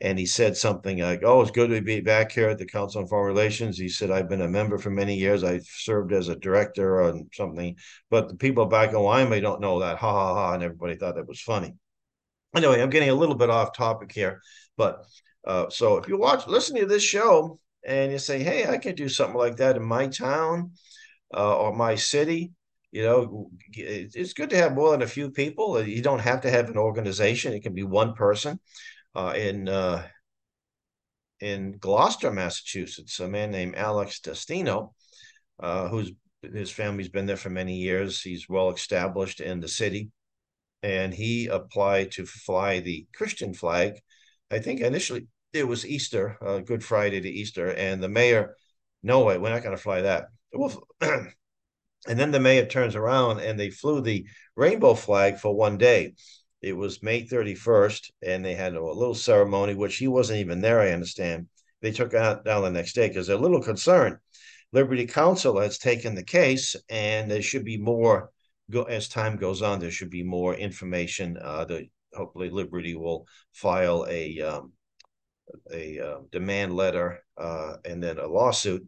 and 0.00 0.18
he 0.18 0.26
said 0.26 0.56
something 0.56 0.98
like, 0.98 1.22
"Oh, 1.24 1.42
it's 1.42 1.50
good 1.50 1.70
to 1.70 1.80
be 1.82 2.00
back 2.00 2.32
here 2.32 2.48
at 2.48 2.58
the 2.58 2.66
Council 2.66 3.02
on 3.02 3.08
Foreign 3.08 3.34
Relations." 3.34 3.78
He 3.78 3.88
said, 3.88 4.10
"I've 4.10 4.28
been 4.28 4.40
a 4.42 4.48
member 4.48 4.78
for 4.78 4.90
many 4.90 5.16
years. 5.16 5.44
I've 5.44 5.66
served 5.66 6.12
as 6.12 6.28
a 6.28 6.36
director 6.36 7.00
or 7.00 7.20
something, 7.32 7.76
but 8.10 8.28
the 8.28 8.36
people 8.36 8.66
back 8.66 8.90
in 8.90 9.00
Wyoming 9.00 9.42
don't 9.42 9.60
know 9.60 9.80
that." 9.80 9.98
Ha 9.98 10.12
ha 10.12 10.34
ha! 10.34 10.54
And 10.54 10.62
everybody 10.62 10.96
thought 10.96 11.16
that 11.16 11.28
was 11.28 11.40
funny. 11.40 11.74
Anyway, 12.56 12.80
I'm 12.80 12.90
getting 12.90 13.10
a 13.10 13.14
little 13.14 13.34
bit 13.34 13.50
off 13.50 13.76
topic 13.76 14.12
here, 14.12 14.40
but 14.76 15.04
uh, 15.44 15.68
so 15.70 15.98
if 15.98 16.08
you 16.08 16.16
watch, 16.16 16.46
listen 16.46 16.76
to 16.76 16.86
this 16.86 17.02
show, 17.02 17.58
and 17.86 18.12
you 18.12 18.18
say, 18.18 18.42
hey, 18.42 18.66
I 18.66 18.78
can 18.78 18.94
do 18.94 19.08
something 19.08 19.36
like 19.36 19.56
that 19.56 19.76
in 19.76 19.84
my 19.84 20.08
town 20.08 20.72
uh, 21.34 21.56
or 21.56 21.74
my 21.74 21.94
city. 21.94 22.52
You 22.92 23.02
know, 23.02 23.50
it's 23.72 24.34
good 24.34 24.50
to 24.50 24.56
have 24.56 24.74
more 24.74 24.92
than 24.92 25.02
a 25.02 25.06
few 25.06 25.30
people. 25.30 25.82
You 25.82 26.00
don't 26.00 26.20
have 26.20 26.42
to 26.42 26.50
have 26.50 26.70
an 26.70 26.78
organization. 26.78 27.52
It 27.52 27.62
can 27.62 27.74
be 27.74 27.82
one 27.82 28.14
person. 28.14 28.60
Uh, 29.16 29.34
in 29.36 29.68
uh, 29.68 30.06
in 31.40 31.76
Gloucester, 31.78 32.32
Massachusetts, 32.32 33.20
a 33.20 33.28
man 33.28 33.50
named 33.50 33.74
Alex 33.76 34.20
Destino, 34.20 34.94
uh, 35.60 35.90
his 36.52 36.70
family's 36.70 37.08
been 37.08 37.26
there 37.26 37.36
for 37.36 37.50
many 37.50 37.76
years. 37.76 38.20
He's 38.22 38.48
well 38.48 38.70
established 38.70 39.40
in 39.40 39.60
the 39.60 39.68
city, 39.68 40.10
and 40.82 41.12
he 41.12 41.46
applied 41.46 42.12
to 42.12 42.26
fly 42.26 42.80
the 42.80 43.06
Christian 43.14 43.54
flag. 43.54 44.00
I 44.50 44.58
think 44.58 44.80
initially 44.80 45.26
it 45.54 45.66
was 45.68 45.86
Easter, 45.86 46.36
uh, 46.44 46.58
Good 46.58 46.84
Friday 46.84 47.20
to 47.20 47.30
Easter, 47.30 47.68
and 47.68 48.02
the 48.02 48.08
mayor, 48.08 48.56
no 49.02 49.24
way, 49.24 49.38
we're 49.38 49.50
not 49.50 49.62
going 49.62 49.76
to 49.76 49.82
fly 49.82 50.02
that. 50.02 50.26
and 51.00 51.32
then 52.06 52.32
the 52.32 52.40
mayor 52.40 52.66
turns 52.66 52.96
around 52.96 53.40
and 53.40 53.58
they 53.58 53.70
flew 53.70 54.00
the 54.00 54.26
rainbow 54.56 54.94
flag 54.94 55.38
for 55.38 55.54
one 55.54 55.78
day. 55.78 56.14
It 56.60 56.76
was 56.76 57.02
May 57.02 57.26
31st, 57.26 58.10
and 58.22 58.44
they 58.44 58.54
had 58.54 58.74
a 58.74 58.82
little 58.82 59.14
ceremony, 59.14 59.74
which 59.74 59.96
he 59.96 60.08
wasn't 60.08 60.40
even 60.40 60.60
there, 60.60 60.80
I 60.80 60.92
understand. 60.92 61.46
They 61.82 61.92
took 61.92 62.14
out 62.14 62.44
down 62.44 62.62
the 62.62 62.70
next 62.70 62.94
day 62.94 63.08
because 63.08 63.26
they're 63.26 63.36
a 63.36 63.40
little 63.40 63.62
concerned. 63.62 64.16
Liberty 64.72 65.06
Counsel 65.06 65.60
has 65.60 65.78
taken 65.78 66.14
the 66.14 66.24
case, 66.24 66.74
and 66.88 67.30
there 67.30 67.42
should 67.42 67.64
be 67.64 67.76
more. 67.76 68.30
Go, 68.70 68.84
as 68.84 69.08
time 69.08 69.36
goes 69.36 69.60
on, 69.60 69.78
there 69.78 69.90
should 69.90 70.10
be 70.10 70.24
more 70.24 70.54
information. 70.54 71.36
Uh, 71.40 71.66
the 71.66 71.88
hopefully 72.14 72.48
Liberty 72.48 72.94
will 72.96 73.26
file 73.52 74.06
a 74.08 74.40
um, 74.40 74.72
a 75.72 76.00
uh, 76.00 76.18
demand 76.30 76.74
letter 76.74 77.22
uh, 77.36 77.76
and 77.84 78.02
then 78.02 78.18
a 78.18 78.26
lawsuit, 78.26 78.86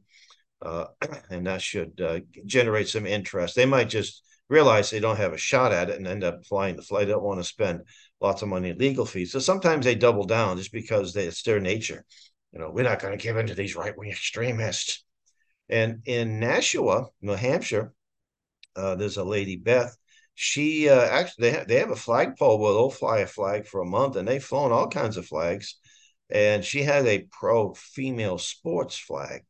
uh, 0.63 0.87
and 1.31 1.47
that 1.47 1.63
should 1.63 2.01
uh, 2.01 2.21
generate 2.45 2.89
some 2.89 3.07
interest. 3.07 3.57
They 3.57 3.67
might 3.67 3.89
just 3.89 4.23
realize 4.49 4.91
they 4.91 5.01
don't 5.01 5.17
have 5.17 5.33
a 5.33 5.39
shot 5.39 5.73
at 5.73 5.91
it 5.91 5.97
and 5.97 6.07
end 6.07 6.25
up 6.25 6.45
flying 6.47 6.77
the 6.77 6.83
flight. 6.83 7.07
They 7.07 7.13
don't 7.13 7.23
want 7.23 7.41
to 7.41 7.45
spend 7.45 7.83
lots 8.21 8.43
of 8.43 8.49
money 8.49 8.71
in 8.71 8.79
legal 8.79 9.07
fees. 9.07 9.33
So 9.33 9.39
sometimes 9.39 9.85
they 9.85 9.95
double 9.95 10.25
down 10.25 10.57
just 10.57 10.73
because 10.73 11.13
they, 11.13 11.25
it's 11.25 11.43
their 11.43 11.61
nature. 11.61 12.05
You 12.53 12.61
know, 12.61 12.71
we're 12.71 12.85
not 12.85 13.01
going 13.01 13.17
to 13.17 13.23
give 13.23 13.37
in 13.37 13.49
to 13.49 13.55
these 13.55 13.77
right 13.77 13.97
wing 13.97 14.11
extremists. 14.11 15.05
And 15.69 16.03
in 16.07 16.39
Nashua, 16.39 17.07
New 17.21 17.35
Hampshire, 17.35 17.93
uh, 18.77 18.95
there's 18.95 19.17
a 19.17 19.25
lady, 19.25 19.57
Beth. 19.57 19.97
She 20.35 20.89
uh, 20.89 21.01
actually 21.01 21.51
they 21.51 21.65
they 21.67 21.79
have 21.79 21.91
a 21.91 21.97
flagpole 21.97 22.59
where 22.59 22.73
they'll 22.75 22.91
fly 22.91 23.21
a 23.21 23.27
flag 23.27 23.67
for 23.67 23.81
a 23.81 23.87
month, 23.87 24.17
and 24.17 24.29
they've 24.29 24.45
flown 24.45 24.71
all 24.71 24.89
kinds 24.89 25.17
of 25.17 25.27
flags. 25.27 25.77
And 26.31 26.65
she 26.65 26.83
had 26.83 27.07
a 27.07 27.27
pro 27.31 27.75
female 27.75 28.39
sports 28.39 28.97
flag, 28.97 29.43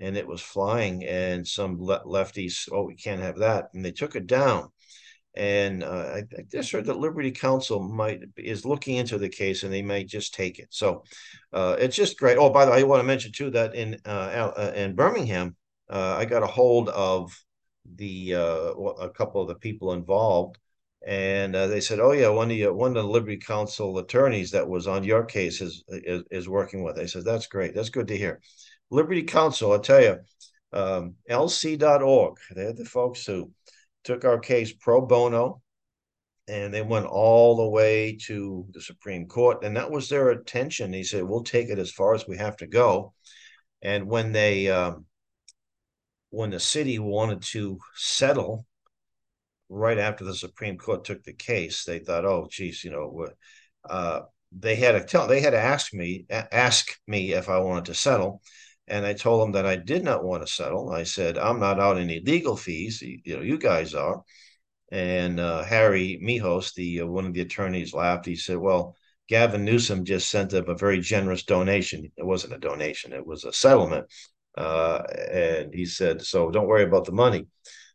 and 0.00 0.16
it 0.16 0.26
was 0.26 0.40
flying. 0.40 1.04
And 1.04 1.46
some 1.46 1.76
le- 1.80 2.04
lefties, 2.04 2.68
oh, 2.72 2.84
we 2.84 2.94
can't 2.94 3.20
have 3.20 3.38
that, 3.38 3.68
and 3.74 3.84
they 3.84 3.92
took 3.92 4.16
it 4.16 4.26
down. 4.26 4.68
And 5.34 5.82
uh, 5.82 5.86
I, 6.14 6.18
I 6.18 6.42
just 6.50 6.72
heard 6.72 6.86
that 6.86 6.98
Liberty 6.98 7.30
Counsel 7.30 7.80
might 7.80 8.20
is 8.36 8.66
looking 8.66 8.96
into 8.96 9.18
the 9.18 9.30
case, 9.30 9.62
and 9.62 9.72
they 9.72 9.82
might 9.82 10.06
just 10.06 10.34
take 10.34 10.58
it. 10.58 10.68
So 10.70 11.04
uh, 11.52 11.76
it's 11.78 11.96
just 11.96 12.18
great. 12.18 12.36
Oh, 12.36 12.50
by 12.50 12.64
the 12.64 12.70
way, 12.70 12.80
I 12.80 12.82
want 12.82 13.00
to 13.00 13.06
mention 13.06 13.32
too 13.32 13.50
that 13.50 13.74
in 13.74 13.98
uh, 14.04 14.52
uh 14.56 14.72
in 14.74 14.94
Birmingham, 14.94 15.56
uh, 15.88 16.16
I 16.18 16.26
got 16.26 16.42
a 16.42 16.46
hold 16.46 16.90
of 16.90 17.32
the 17.94 18.34
uh, 18.34 18.72
a 18.74 19.10
couple 19.10 19.40
of 19.40 19.48
the 19.48 19.54
people 19.54 19.92
involved, 19.92 20.58
and 21.06 21.56
uh, 21.56 21.66
they 21.66 21.80
said, 21.80 22.00
"Oh 22.00 22.12
yeah, 22.12 22.28
one 22.28 22.50
of 22.50 22.56
the 22.56 22.72
one 22.72 22.96
of 22.96 23.02
the 23.02 23.08
Liberty 23.08 23.36
Counsel 23.36 23.98
attorneys 23.98 24.52
that 24.52 24.68
was 24.68 24.86
on 24.86 25.04
your 25.04 25.24
case 25.24 25.60
is 25.60 25.84
is, 25.88 26.22
is 26.30 26.48
working 26.48 26.82
with." 26.82 26.98
I 26.98 27.06
said, 27.06 27.24
"That's 27.24 27.46
great. 27.46 27.74
That's 27.74 27.90
good 27.90 28.08
to 28.08 28.16
hear." 28.16 28.40
Liberty 28.90 29.22
Counsel, 29.22 29.72
I 29.72 29.78
tell 29.78 30.02
you, 30.02 30.18
um, 30.72 31.16
LC.org. 31.28 32.36
They're 32.50 32.72
the 32.72 32.84
folks 32.84 33.26
who 33.26 33.50
took 34.04 34.24
our 34.24 34.38
case 34.38 34.72
pro 34.72 35.00
bono, 35.00 35.62
and 36.46 36.72
they 36.72 36.82
went 36.82 37.06
all 37.06 37.56
the 37.56 37.68
way 37.68 38.16
to 38.26 38.66
the 38.72 38.80
Supreme 38.80 39.26
Court, 39.26 39.64
and 39.64 39.76
that 39.76 39.90
was 39.90 40.08
their 40.08 40.30
attention. 40.30 40.92
He 40.92 41.04
said, 41.04 41.24
"We'll 41.24 41.42
take 41.42 41.68
it 41.68 41.78
as 41.78 41.90
far 41.90 42.14
as 42.14 42.28
we 42.28 42.36
have 42.36 42.56
to 42.58 42.66
go." 42.66 43.14
And 43.82 44.06
when 44.06 44.32
they 44.32 44.70
um, 44.70 45.06
when 46.30 46.50
the 46.50 46.60
city 46.60 46.98
wanted 46.98 47.42
to 47.42 47.78
settle 47.96 48.66
right 49.72 49.98
after 49.98 50.24
the 50.24 50.34
Supreme 50.34 50.76
Court 50.76 51.04
took 51.04 51.22
the 51.24 51.32
case, 51.32 51.84
they 51.84 51.98
thought, 51.98 52.24
oh, 52.24 52.46
geez, 52.50 52.84
you 52.84 52.90
know, 52.90 53.26
uh, 53.88 54.20
they 54.52 54.76
had 54.76 54.92
to 54.92 55.04
tell, 55.04 55.26
they 55.26 55.40
had 55.40 55.50
to 55.50 55.60
ask 55.60 55.94
me, 55.94 56.26
ask 56.30 56.98
me 57.06 57.32
if 57.32 57.48
I 57.48 57.58
wanted 57.58 57.86
to 57.86 57.94
settle. 57.94 58.42
And 58.88 59.06
I 59.06 59.14
told 59.14 59.40
them 59.40 59.52
that 59.52 59.64
I 59.64 59.76
did 59.76 60.04
not 60.04 60.24
want 60.24 60.44
to 60.44 60.52
settle. 60.52 60.90
I 60.90 61.04
said, 61.04 61.38
I'm 61.38 61.60
not 61.60 61.80
out 61.80 61.98
any 61.98 62.20
legal 62.20 62.56
fees. 62.56 63.00
You 63.00 63.36
know, 63.36 63.42
you 63.42 63.56
guys 63.56 63.94
are. 63.94 64.22
And 64.90 65.40
uh, 65.40 65.62
Harry 65.62 66.20
Mihos, 66.22 66.74
the 66.74 67.00
uh, 67.00 67.06
one 67.06 67.24
of 67.24 67.32
the 67.32 67.40
attorneys, 67.40 67.94
laughed. 67.94 68.26
He 68.26 68.36
said, 68.36 68.58
well, 68.58 68.94
Gavin 69.28 69.64
Newsom 69.64 70.04
just 70.04 70.28
sent 70.28 70.52
up 70.52 70.68
a 70.68 70.74
very 70.74 71.00
generous 71.00 71.44
donation. 71.44 72.12
It 72.16 72.26
wasn't 72.26 72.52
a 72.52 72.58
donation, 72.58 73.14
it 73.14 73.26
was 73.26 73.44
a 73.44 73.52
settlement. 73.52 74.06
Uh, 74.58 75.02
and 75.30 75.72
he 75.72 75.86
said, 75.86 76.20
so 76.20 76.50
don't 76.50 76.66
worry 76.66 76.84
about 76.84 77.06
the 77.06 77.12
money. 77.12 77.46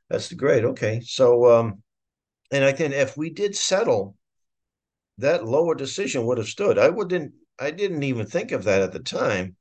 That's 0.10 0.30
the 0.30 0.36
great. 0.36 0.64
Okay. 0.64 1.02
So, 1.02 1.52
um, 1.52 1.84
and 2.52 2.64
I 2.64 2.72
think 2.72 2.94
if 2.94 3.18
we 3.18 3.30
did 3.30 3.56
settle, 3.56 4.16
that 5.18 5.46
lower 5.46 5.76
decision 5.76 6.26
would 6.26 6.38
have 6.38 6.48
stood. 6.48 6.78
I 6.78 6.90
wouldn't, 6.90 7.34
I 7.60 7.72
didn't 7.72 8.04
even 8.04 8.26
think 8.26 8.52
of 8.52 8.64
that 8.66 8.82
at 8.82 8.92
the 8.94 9.00
time. 9.00 9.56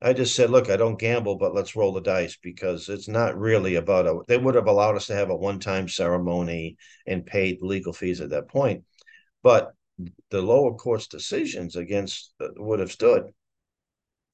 I 0.00 0.12
just 0.12 0.34
said, 0.34 0.50
look, 0.50 0.68
I 0.70 0.76
don't 0.76 0.98
gamble, 0.98 1.36
but 1.36 1.54
let's 1.54 1.76
roll 1.76 1.92
the 1.92 2.00
dice 2.00 2.36
because 2.42 2.88
it's 2.88 3.08
not 3.08 3.38
really 3.38 3.76
about 3.76 4.06
a, 4.06 4.20
they 4.26 4.38
would 4.38 4.56
have 4.56 4.66
allowed 4.66 4.96
us 4.96 5.06
to 5.06 5.14
have 5.14 5.30
a 5.30 5.36
one 5.36 5.60
time 5.60 5.88
ceremony 5.88 6.76
and 7.06 7.24
paid 7.26 7.62
legal 7.62 7.92
fees 7.92 8.20
at 8.20 8.30
that 8.30 8.48
point. 8.48 8.84
But 9.42 9.72
the 10.30 10.42
lower 10.42 10.74
court's 10.74 11.06
decisions 11.06 11.76
against 11.76 12.34
uh, 12.40 12.48
would 12.56 12.80
have 12.80 12.92
stood 12.92 13.32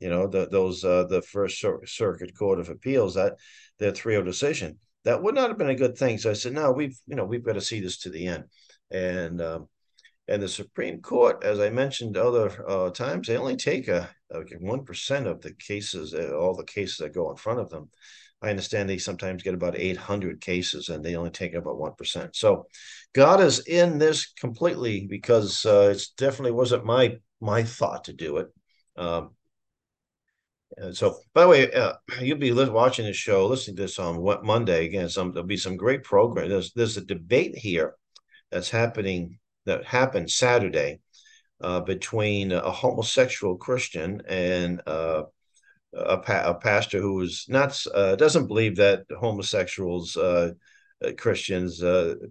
you 0.00 0.08
know 0.08 0.26
the, 0.26 0.48
those 0.48 0.84
uh, 0.84 1.04
the 1.04 1.22
first 1.22 1.64
circuit 1.86 2.36
court 2.36 2.60
of 2.60 2.68
appeals 2.68 3.14
that 3.14 3.34
their 3.78 3.92
3-0 3.92 4.24
decision 4.24 4.78
that 5.04 5.22
would 5.22 5.34
not 5.34 5.48
have 5.48 5.58
been 5.58 5.70
a 5.70 5.74
good 5.74 5.96
thing. 5.96 6.18
So 6.18 6.30
i 6.30 6.34
said 6.34 6.52
no 6.52 6.72
we've 6.72 6.98
you 7.06 7.16
know 7.16 7.24
we've 7.24 7.44
got 7.44 7.54
to 7.54 7.60
see 7.60 7.80
this 7.80 7.98
to 7.98 8.10
the 8.10 8.26
end. 8.26 8.44
And 8.90 9.40
um, 9.40 9.68
and 10.26 10.42
the 10.42 10.48
supreme 10.48 11.00
court 11.00 11.42
as 11.42 11.58
i 11.58 11.70
mentioned 11.70 12.16
other 12.16 12.64
uh, 12.68 12.90
times 12.90 13.26
they 13.26 13.36
only 13.38 13.56
take 13.56 13.88
a 13.88 14.10
one 14.60 14.84
percent 14.84 15.26
of 15.26 15.40
the 15.40 15.54
cases 15.54 16.12
uh, 16.14 16.36
all 16.36 16.54
the 16.54 16.64
cases 16.64 16.98
that 16.98 17.14
go 17.14 17.30
in 17.30 17.36
front 17.36 17.60
of 17.60 17.70
them. 17.70 17.90
I 18.40 18.50
understand 18.50 18.88
they 18.88 18.98
sometimes 18.98 19.42
get 19.42 19.54
about 19.54 19.76
800 19.76 20.40
cases 20.40 20.90
and 20.90 21.04
they 21.04 21.16
only 21.16 21.30
take 21.30 21.54
about 21.54 21.78
1% 21.78 22.36
so 22.36 22.66
god 23.14 23.40
is 23.40 23.66
in 23.66 23.98
this 23.98 24.32
completely 24.38 25.06
because 25.06 25.64
uh, 25.66 25.92
it 25.94 26.02
definitely 26.16 26.52
wasn't 26.52 26.84
my 26.84 27.18
my 27.40 27.62
thought 27.62 28.04
to 28.04 28.12
do 28.12 28.38
it. 28.38 28.48
Um, 28.96 29.30
and 30.76 30.96
so, 30.96 31.18
by 31.32 31.42
the 31.42 31.48
way, 31.48 31.72
uh, 31.72 31.94
you'll 32.20 32.38
be 32.38 32.52
watching 32.52 33.06
this 33.06 33.16
show, 33.16 33.46
listening 33.46 33.76
to 33.76 33.82
this 33.82 33.98
on 33.98 34.18
what 34.18 34.44
Monday 34.44 34.84
again. 34.84 35.08
Some 35.08 35.32
there'll 35.32 35.46
be 35.46 35.56
some 35.56 35.76
great 35.76 36.04
program. 36.04 36.48
There's 36.48 36.72
there's 36.72 36.96
a 36.96 37.04
debate 37.04 37.56
here 37.56 37.94
that's 38.50 38.70
happening 38.70 39.38
that 39.64 39.84
happened 39.84 40.30
Saturday 40.30 41.00
uh, 41.60 41.80
between 41.80 42.52
a 42.52 42.70
homosexual 42.70 43.56
Christian 43.56 44.22
and 44.28 44.82
uh, 44.86 45.24
a, 45.94 46.18
pa- 46.18 46.44
a, 46.46 46.54
pastor 46.54 47.00
who 47.00 47.20
is 47.22 47.46
not 47.48 47.80
uh, 47.94 48.16
doesn't 48.16 48.46
believe 48.46 48.76
that 48.76 49.04
homosexuals. 49.18 50.16
Uh, 50.16 50.52
uh, 51.00 51.12
Christians 51.16 51.80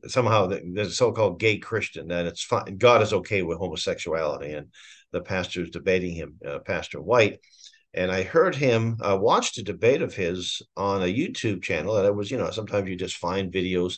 somehow 0.07 0.45
there's 0.73 0.97
so-called 0.97 1.39
gay 1.39 1.57
Christian 1.57 2.09
that 2.09 2.25
it's 2.25 2.43
fine. 2.43 2.77
God 2.77 3.01
is 3.01 3.13
okay 3.13 3.41
with 3.41 3.59
homosexuality, 3.59 4.51
and 4.51 4.67
the 5.13 5.21
pastor 5.21 5.61
is 5.61 5.69
debating 5.69 6.13
him, 6.13 6.37
Pastor 6.65 7.01
White, 7.01 7.39
and 7.93 8.11
I 8.11 8.23
heard 8.23 8.55
him 8.55 8.97
uh, 9.01 9.17
watched 9.19 9.57
a 9.57 9.63
debate 9.63 10.01
of 10.01 10.13
his 10.13 10.61
on 10.75 11.01
a 11.01 11.05
YouTube 11.05 11.63
channel. 11.63 11.95
That 11.95 12.05
it 12.05 12.15
was, 12.15 12.29
you 12.29 12.37
know, 12.37 12.51
sometimes 12.51 12.89
you 12.89 12.95
just 12.95 13.17
find 13.17 13.51
videos, 13.51 13.97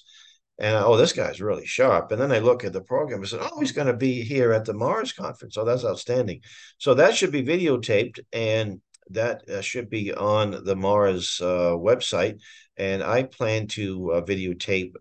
and 0.59 0.75
oh, 0.75 0.97
this 0.97 1.13
guy's 1.13 1.41
really 1.41 1.65
sharp. 1.65 2.11
And 2.11 2.21
then 2.21 2.31
I 2.31 2.39
look 2.39 2.63
at 2.63 2.73
the 2.73 2.81
program 2.81 3.19
and 3.19 3.27
said, 3.27 3.41
oh, 3.41 3.59
he's 3.59 3.71
going 3.71 3.87
to 3.87 3.93
be 3.93 4.21
here 4.21 4.53
at 4.53 4.65
the 4.65 4.73
Mars 4.73 5.13
conference. 5.13 5.57
Oh, 5.57 5.65
that's 5.65 5.85
outstanding. 5.85 6.41
So 6.77 6.93
that 6.95 7.15
should 7.15 7.31
be 7.31 7.43
videotaped, 7.43 8.19
and 8.31 8.81
that 9.11 9.47
uh, 9.49 9.61
should 9.61 9.89
be 9.89 10.13
on 10.13 10.63
the 10.63 10.75
Mars 10.75 11.39
uh, 11.41 11.71
website. 11.71 12.39
And 12.77 13.03
I 13.03 13.23
plan 13.23 13.67
to 13.69 14.11
uh, 14.13 14.21
videotape 14.21 14.93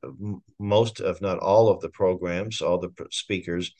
most, 0.58 0.98
if 1.00 1.20
not 1.20 1.38
all, 1.38 1.68
of 1.68 1.80
the 1.80 1.90
programs, 1.90 2.60
all 2.60 2.78
the 2.78 2.90
speakers 3.10 3.72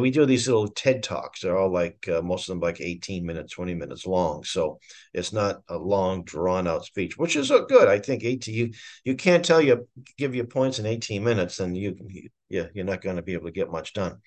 we 0.00 0.10
do 0.10 0.24
these 0.24 0.46
little 0.46 0.68
TED 0.68 1.02
talks. 1.02 1.40
They're 1.40 1.56
all 1.56 1.72
like 1.72 2.08
uh, 2.08 2.22
most 2.22 2.48
of 2.48 2.54
them 2.54 2.60
like 2.60 2.80
18 2.80 3.26
minutes, 3.26 3.52
20 3.54 3.74
minutes 3.74 4.06
long. 4.06 4.44
So 4.44 4.78
it's 5.12 5.32
not 5.32 5.62
a 5.68 5.76
long, 5.76 6.24
drawn 6.24 6.68
out 6.68 6.84
speech, 6.84 7.18
which 7.18 7.36
is 7.36 7.50
good. 7.68 7.88
I 7.88 7.98
think 7.98 8.24
18 8.24 8.54
you 8.54 8.72
you 9.04 9.16
can't 9.16 9.44
tell 9.44 9.60
you 9.60 9.88
give 10.18 10.34
you 10.34 10.44
points 10.44 10.78
in 10.78 10.86
18 10.86 11.22
minutes, 11.22 11.60
and 11.60 11.76
you, 11.76 11.96
you 12.06 12.28
yeah 12.48 12.66
you're 12.74 12.84
not 12.84 13.02
going 13.02 13.16
to 13.16 13.22
be 13.22 13.34
able 13.34 13.46
to 13.46 13.52
get 13.52 13.70
much 13.70 13.92
done. 13.92 14.18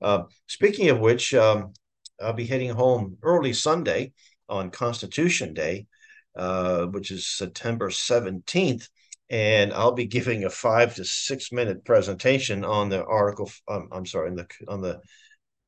Uh, 0.00 0.24
speaking 0.46 0.90
of 0.90 1.00
which, 1.00 1.34
um, 1.34 1.72
I'll 2.20 2.32
be 2.32 2.46
heading 2.46 2.70
home 2.70 3.16
early 3.22 3.52
Sunday 3.52 4.12
on 4.48 4.70
Constitution 4.70 5.54
Day, 5.54 5.86
uh, 6.36 6.86
which 6.86 7.10
is 7.10 7.26
September 7.26 7.90
17th 7.90 8.88
and 9.30 9.72
I'll 9.72 9.92
be 9.92 10.06
giving 10.06 10.44
a 10.44 10.50
five 10.50 10.94
to 10.96 11.04
six 11.04 11.52
minute 11.52 11.84
presentation 11.84 12.64
on 12.64 12.88
the 12.88 13.04
article. 13.04 13.50
Um, 13.68 13.88
I'm 13.92 14.06
sorry, 14.06 14.30
on 14.30 14.36
the 14.36 14.46
on 14.68 14.80
the 14.80 15.00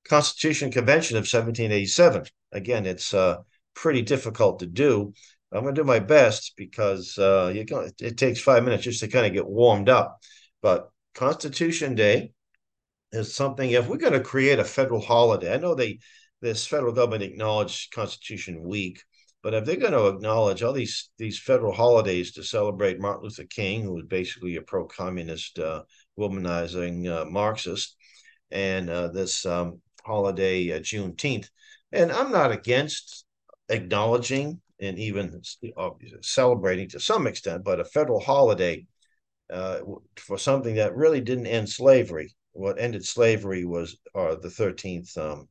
Constitution 0.09 0.70
Convention 0.70 1.16
of 1.16 1.23
1787. 1.23 2.25
Again, 2.53 2.87
it's 2.87 3.14
uh, 3.14 3.38
pretty 3.75 4.03
difficult 4.03 4.61
to 4.61 4.66
do. 4.66 5.12
I'm 5.53 5.62
going 5.62 5.75
to 5.75 5.81
do 5.81 5.87
my 5.87 5.99
best 5.99 6.55
because 6.57 7.18
uh, 7.18 7.53
you 7.55 7.64
can, 7.64 7.90
it 8.01 8.16
takes 8.16 8.40
five 8.40 8.64
minutes 8.64 8.85
just 8.85 9.01
to 9.01 9.09
kind 9.09 9.27
of 9.27 9.33
get 9.33 9.46
warmed 9.46 9.88
up. 9.88 10.18
But 10.62 10.90
Constitution 11.14 11.94
Day 11.94 12.33
is 13.12 13.35
something. 13.35 13.70
If 13.70 13.88
we're 13.88 13.96
going 13.96 14.12
to 14.12 14.20
create 14.20 14.59
a 14.59 14.64
federal 14.64 15.01
holiday, 15.01 15.53
I 15.53 15.59
know 15.59 15.75
they 15.75 15.99
this 16.40 16.66
federal 16.66 16.92
government 16.92 17.23
acknowledged 17.23 17.92
Constitution 17.92 18.62
Week, 18.62 19.03
but 19.42 19.55
if 19.55 19.64
they're 19.64 19.76
going 19.76 19.92
to 19.92 20.09
acknowledge 20.09 20.62
all 20.62 20.72
these 20.72 21.11
these 21.18 21.38
federal 21.38 21.72
holidays 21.72 22.33
to 22.33 22.42
celebrate 22.42 23.00
Martin 23.00 23.24
Luther 23.24 23.44
King, 23.44 23.83
who 23.83 23.94
was 23.94 24.05
basically 24.07 24.57
a 24.57 24.62
pro-communist, 24.62 25.59
uh, 25.59 25.83
womanizing 26.18 27.09
uh, 27.11 27.24
Marxist, 27.24 27.96
and 28.50 28.90
uh, 28.90 29.09
this 29.09 29.46
um, 29.46 29.81
holiday 30.05 30.72
uh, 30.72 30.81
Juneteenth, 30.81 31.48
and 31.92 32.12
I'm 32.12 32.33
not 32.33 32.53
against 32.53 33.24
acknowledging 33.68 34.61
and 34.81 34.98
even 34.98 35.40
uh, 35.76 35.90
celebrating 36.22 36.88
to 36.90 37.00
some 37.00 37.26
extent, 37.26 37.64
but 37.64 37.81
a 37.81 37.85
federal 37.85 38.20
holiday 38.20 38.87
uh, 39.53 39.81
for 40.16 40.38
something 40.38 40.76
that 40.76 40.96
really 40.96 41.20
didn't 41.20 41.46
end 41.46 41.68
slavery. 41.68 42.35
What 42.53 42.81
ended 42.81 43.05
slavery 43.05 43.64
was 43.64 43.96
uh, 44.14 44.37
the 44.37 44.50
Thirteenth 44.50 45.16
um, 45.16 45.48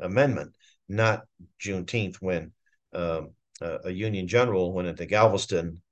Amendment, 0.00 0.54
not 0.88 1.22
Juneteenth, 1.60 2.16
when 2.16 2.52
um, 2.92 3.30
a 3.60 3.90
Union 3.90 4.26
general 4.26 4.72
went 4.72 4.88
into 4.88 5.06
Galveston, 5.06 5.82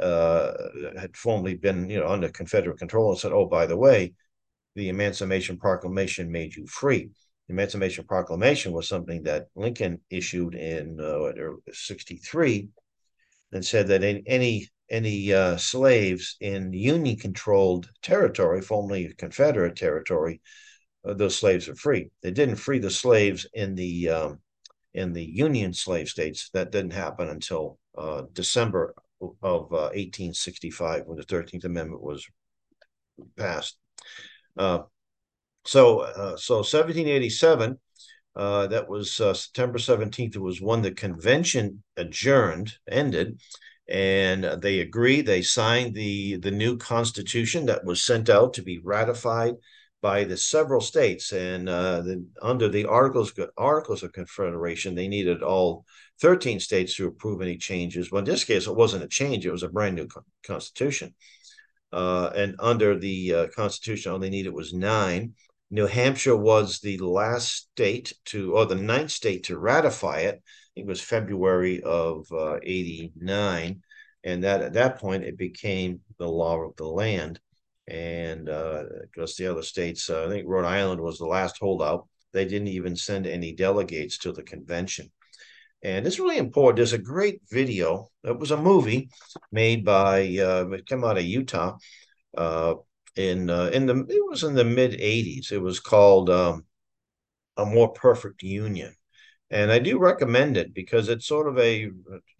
uh, 0.00 0.52
had 0.98 1.16
formerly 1.16 1.56
been 1.56 1.88
you 1.88 1.98
know 1.98 2.08
under 2.08 2.28
Confederate 2.28 2.78
control, 2.78 3.10
and 3.10 3.18
said, 3.18 3.32
"Oh, 3.32 3.46
by 3.46 3.66
the 3.66 3.76
way, 3.76 4.14
the 4.74 4.88
Emancipation 4.88 5.58
Proclamation 5.58 6.30
made 6.30 6.54
you 6.54 6.66
free." 6.66 7.10
The 7.48 7.54
Emancipation 7.54 8.04
Proclamation 8.04 8.72
was 8.72 8.88
something 8.88 9.22
that 9.24 9.46
Lincoln 9.54 10.00
issued 10.10 10.54
in 10.54 11.00
uh, 11.00 11.32
'63, 11.72 12.68
and 13.52 13.64
said 13.64 13.88
that 13.88 14.04
in 14.04 14.22
any 14.26 14.68
any 14.88 15.32
uh, 15.32 15.56
slaves 15.56 16.36
in 16.40 16.72
Union 16.72 17.16
controlled 17.16 17.90
territory, 18.02 18.60
formerly 18.60 19.12
Confederate 19.18 19.76
territory, 19.76 20.40
uh, 21.04 21.14
those 21.14 21.36
slaves 21.36 21.68
are 21.68 21.74
free. 21.74 22.10
They 22.22 22.30
didn't 22.30 22.56
free 22.56 22.78
the 22.78 22.90
slaves 22.90 23.46
in 23.52 23.74
the 23.74 24.10
um, 24.10 24.40
in 24.96 25.12
the 25.12 25.24
Union 25.24 25.72
slave 25.72 26.08
states. 26.08 26.50
That 26.54 26.72
didn't 26.72 26.94
happen 26.94 27.28
until 27.28 27.78
uh, 27.96 28.22
December 28.32 28.94
of 29.20 29.70
1865 29.70 31.00
uh, 31.00 31.04
when 31.04 31.18
the 31.18 31.22
Thirteenth 31.22 31.64
Amendment 31.64 32.02
was 32.02 32.26
passed. 33.36 33.76
Uh, 34.56 34.80
so, 35.64 36.00
uh, 36.00 36.36
so 36.36 36.56
1787. 36.56 37.78
that 38.34 38.88
was 38.88 39.12
September 39.12 39.78
17th. 39.78 40.34
It 40.34 40.40
was 40.40 40.60
when 40.60 40.82
the 40.82 40.92
convention 40.92 41.82
adjourned, 41.96 42.72
ended, 42.90 43.40
and 43.88 44.44
they 44.62 44.80
agreed. 44.80 45.26
They 45.26 45.42
signed 45.42 45.94
the 45.94 46.36
the 46.36 46.50
new 46.50 46.76
constitution 46.78 47.66
that 47.66 47.84
was 47.84 48.02
sent 48.02 48.28
out 48.30 48.54
to 48.54 48.62
be 48.62 48.78
ratified 48.78 49.54
by 50.06 50.22
the 50.22 50.36
several 50.36 50.80
states. 50.80 51.32
And 51.32 51.68
uh, 51.68 52.00
the, 52.02 52.24
under 52.40 52.68
the 52.68 52.84
Articles 52.84 53.32
Articles 53.56 54.04
of 54.04 54.12
Confederation, 54.12 54.94
they 54.94 55.08
needed 55.08 55.42
all 55.42 55.84
13 56.20 56.60
states 56.60 56.94
to 56.96 57.08
approve 57.08 57.42
any 57.42 57.56
changes. 57.56 58.10
But 58.10 58.18
in 58.18 58.24
this 58.26 58.44
case, 58.44 58.68
it 58.68 58.76
wasn't 58.76 59.02
a 59.02 59.08
change; 59.08 59.44
it 59.44 59.50
was 59.50 59.64
a 59.64 59.68
brand 59.68 59.96
new 59.96 60.06
constitution. 60.44 61.14
Uh, 61.92 62.30
and 62.36 62.54
under 62.60 62.98
the 62.98 63.34
uh, 63.34 63.46
Constitution, 63.56 64.12
all 64.12 64.20
they 64.20 64.30
needed 64.30 64.52
was 64.52 64.72
nine. 64.72 65.34
New 65.70 65.86
Hampshire 65.86 66.36
was 66.36 66.78
the 66.78 66.98
last 66.98 67.68
state 67.72 68.12
to, 68.26 68.54
or 68.56 68.66
the 68.66 68.76
ninth 68.76 69.10
state 69.10 69.42
to 69.44 69.58
ratify 69.58 70.20
it 70.20 70.40
it 70.76 70.84
was 70.84 71.00
February 71.00 71.82
of 71.82 72.26
uh, 72.30 72.58
89. 72.62 73.82
And 74.24 74.44
that 74.44 74.60
at 74.60 74.74
that 74.74 74.98
point, 74.98 75.24
it 75.24 75.38
became 75.38 76.00
the 76.18 76.28
law 76.28 76.60
of 76.60 76.76
the 76.76 76.86
land. 76.86 77.40
And 77.88 78.48
uh, 78.48 78.84
just 79.14 79.38
the 79.38 79.46
other 79.46 79.62
states, 79.62 80.10
uh, 80.10 80.26
I 80.26 80.28
think 80.28 80.48
Rhode 80.48 80.64
Island 80.64 81.00
was 81.00 81.18
the 81.18 81.26
last 81.26 81.58
holdout. 81.58 82.08
They 82.32 82.44
didn't 82.44 82.68
even 82.68 82.96
send 82.96 83.26
any 83.26 83.52
delegates 83.52 84.18
to 84.18 84.32
the 84.32 84.42
convention. 84.42 85.10
And 85.82 86.06
it's 86.06 86.18
really 86.18 86.38
important. 86.38 86.76
There's 86.76 86.92
a 86.92 86.98
great 86.98 87.42
video. 87.50 88.08
It 88.24 88.38
was 88.38 88.50
a 88.50 88.56
movie 88.56 89.10
made 89.52 89.84
by, 89.84 90.22
uh, 90.38 90.68
it 90.70 90.86
came 90.86 91.04
out 91.04 91.18
of 91.18 91.24
Utah 91.24 91.76
uh, 92.36 92.74
in 93.14 93.48
uh, 93.48 93.70
in 93.72 93.86
the 93.86 94.04
it 94.08 94.28
was 94.28 94.42
in 94.42 94.54
the 94.54 94.64
mid 94.64 94.92
80s. 94.92 95.52
It 95.52 95.58
was 95.58 95.80
called 95.80 96.28
um, 96.28 96.66
A 97.56 97.64
More 97.64 97.92
Perfect 97.92 98.42
Union 98.42 98.94
and 99.50 99.70
I 99.70 99.78
do 99.78 99.98
recommend 99.98 100.56
it 100.56 100.74
because 100.74 101.08
it's 101.08 101.26
sort 101.26 101.48
of 101.48 101.58
a 101.58 101.90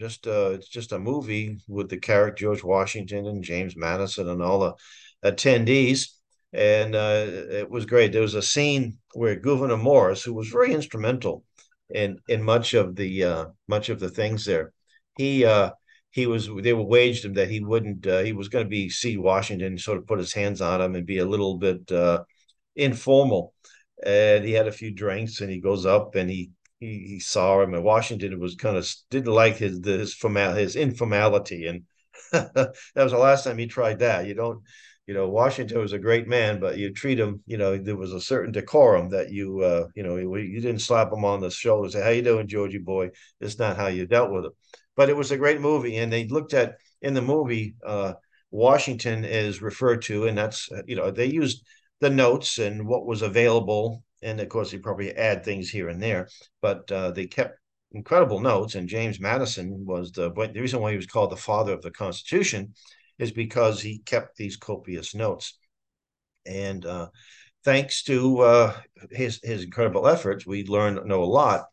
just 0.00 0.26
uh 0.26 0.50
it's 0.50 0.68
just 0.68 0.92
a 0.92 0.98
movie 0.98 1.58
with 1.68 1.88
the 1.88 1.98
character 1.98 2.42
George 2.46 2.64
Washington 2.64 3.26
and 3.26 3.44
James 3.44 3.76
Madison 3.76 4.28
and 4.28 4.42
all 4.42 4.60
the 4.60 4.74
attendees, 5.32 6.08
and 6.52 6.94
uh, 6.94 7.26
it 7.28 7.70
was 7.70 7.86
great. 7.86 8.12
There 8.12 8.22
was 8.22 8.34
a 8.34 8.42
scene 8.42 8.98
where 9.14 9.36
Gouverneur 9.36 9.76
Morris, 9.76 10.22
who 10.22 10.34
was 10.34 10.48
very 10.48 10.72
instrumental 10.74 11.44
in 11.90 12.18
in 12.28 12.42
much 12.42 12.74
of 12.74 12.96
the 12.96 13.24
uh, 13.24 13.44
much 13.68 13.88
of 13.88 14.00
the 14.00 14.10
things 14.10 14.44
there, 14.44 14.72
he 15.16 15.44
uh, 15.44 15.70
he 16.10 16.26
was 16.26 16.48
they 16.62 16.72
were 16.72 16.82
waged 16.82 17.24
him 17.24 17.34
that 17.34 17.50
he 17.50 17.60
wouldn't 17.60 18.06
uh, 18.06 18.22
he 18.22 18.32
was 18.32 18.48
going 18.48 18.64
to 18.64 18.70
be 18.70 18.88
see 18.88 19.16
Washington 19.16 19.78
sort 19.78 19.98
of 19.98 20.06
put 20.06 20.18
his 20.18 20.32
hands 20.32 20.60
on 20.60 20.80
him 20.80 20.94
and 20.94 21.06
be 21.06 21.18
a 21.18 21.26
little 21.26 21.58
bit 21.58 21.90
uh, 21.92 22.24
informal 22.74 23.54
and 24.04 24.44
he 24.44 24.52
had 24.52 24.68
a 24.68 24.72
few 24.72 24.92
drinks 24.92 25.40
and 25.40 25.50
he 25.50 25.60
goes 25.60 25.86
up 25.86 26.14
and 26.14 26.30
he 26.30 26.50
he, 26.80 27.06
he 27.08 27.20
saw 27.20 27.62
him, 27.62 27.74
and 27.74 27.84
Washington 27.84 28.38
was 28.38 28.54
kind 28.54 28.76
of 28.76 28.88
didn't 29.10 29.32
like 29.32 29.56
his 29.56 29.80
his 29.84 30.14
formal 30.14 30.54
his 30.54 30.76
informality, 30.76 31.66
and 31.66 31.84
that 32.32 32.74
was 32.94 33.12
the 33.12 33.18
last 33.18 33.44
time 33.44 33.58
he 33.58 33.66
tried 33.66 34.00
that. 34.00 34.26
You 34.26 34.34
don't, 34.34 34.62
you 35.06 35.14
know, 35.14 35.28
Washington 35.28 35.80
was 35.80 35.92
a 35.92 35.98
great 35.98 36.26
man, 36.26 36.58
but 36.60 36.78
you 36.78 36.92
treat 36.92 37.18
him, 37.18 37.42
you 37.46 37.56
know, 37.56 37.76
there 37.76 37.96
was 37.96 38.12
a 38.12 38.20
certain 38.20 38.52
decorum 38.52 39.08
that 39.10 39.30
you, 39.30 39.60
uh, 39.60 39.86
you 39.94 40.02
know, 40.02 40.16
you 40.16 40.60
didn't 40.60 40.80
slap 40.80 41.12
him 41.12 41.24
on 41.24 41.40
the 41.40 41.50
shoulder, 41.50 41.88
say, 41.88 42.02
"How 42.02 42.10
you 42.10 42.22
doing, 42.22 42.48
Georgie 42.48 42.78
boy?" 42.78 43.10
It's 43.40 43.58
not 43.58 43.76
how 43.76 43.86
you 43.86 44.06
dealt 44.06 44.32
with 44.32 44.46
him. 44.46 44.52
But 44.96 45.08
it 45.08 45.16
was 45.16 45.30
a 45.30 45.36
great 45.36 45.60
movie, 45.60 45.96
and 45.98 46.12
they 46.12 46.26
looked 46.26 46.54
at 46.54 46.76
in 47.02 47.14
the 47.14 47.22
movie. 47.22 47.74
Uh, 47.84 48.14
Washington 48.50 49.24
is 49.24 49.62
referred 49.62 50.02
to, 50.02 50.26
and 50.26 50.36
that's 50.36 50.68
you 50.86 50.96
know 50.96 51.10
they 51.10 51.26
used 51.26 51.64
the 52.00 52.10
notes 52.10 52.58
and 52.58 52.86
what 52.86 53.06
was 53.06 53.22
available 53.22 54.02
and 54.22 54.40
of 54.40 54.48
course 54.48 54.70
they 54.70 54.78
probably 54.78 55.14
add 55.16 55.44
things 55.44 55.68
here 55.70 55.88
and 55.88 56.02
there, 56.02 56.28
but 56.60 56.90
uh, 56.90 57.10
they 57.10 57.26
kept 57.26 57.58
incredible 57.92 58.40
notes. 58.40 58.74
And 58.74 58.88
James 58.88 59.20
Madison 59.20 59.84
was 59.86 60.12
the 60.12 60.30
the 60.30 60.60
reason 60.60 60.80
why 60.80 60.90
he 60.90 60.96
was 60.96 61.06
called 61.06 61.30
the 61.30 61.36
father 61.36 61.72
of 61.72 61.82
the 61.82 61.90
Constitution 61.90 62.74
is 63.18 63.32
because 63.32 63.80
he 63.80 63.98
kept 63.98 64.36
these 64.36 64.56
copious 64.56 65.14
notes. 65.14 65.58
And 66.44 66.84
uh, 66.84 67.08
thanks 67.64 68.02
to 68.04 68.40
uh, 68.40 68.76
his 69.10 69.40
his 69.42 69.64
incredible 69.64 70.06
efforts, 70.06 70.46
we 70.46 70.64
learned 70.64 71.06
know 71.06 71.22
a 71.22 71.24
lot. 71.24 71.64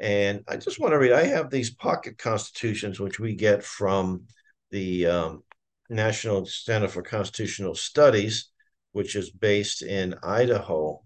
And 0.00 0.44
I 0.48 0.56
just 0.56 0.80
want 0.80 0.92
to 0.92 0.98
read. 0.98 1.12
I 1.12 1.24
have 1.24 1.50
these 1.50 1.74
pocket 1.74 2.18
constitutions, 2.18 3.00
which 3.00 3.18
we 3.18 3.34
get 3.34 3.64
from 3.64 4.24
the 4.70 5.06
um, 5.06 5.42
National 5.90 6.46
Center 6.46 6.88
for 6.88 7.02
Constitutional 7.02 7.74
Studies, 7.74 8.50
which 8.92 9.16
is 9.16 9.30
based 9.30 9.82
in 9.82 10.14
Idaho. 10.22 11.02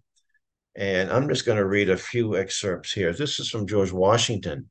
And 0.75 1.11
I'm 1.11 1.29
just 1.29 1.47
going 1.47 1.59
to 1.59 1.67
read 1.67 1.91
a 1.91 1.97
few 1.97 2.37
excerpts 2.37 2.93
here. 2.93 3.13
This 3.13 3.39
is 3.39 3.49
from 3.49 3.67
George 3.67 3.93
Washington. 3.93 4.71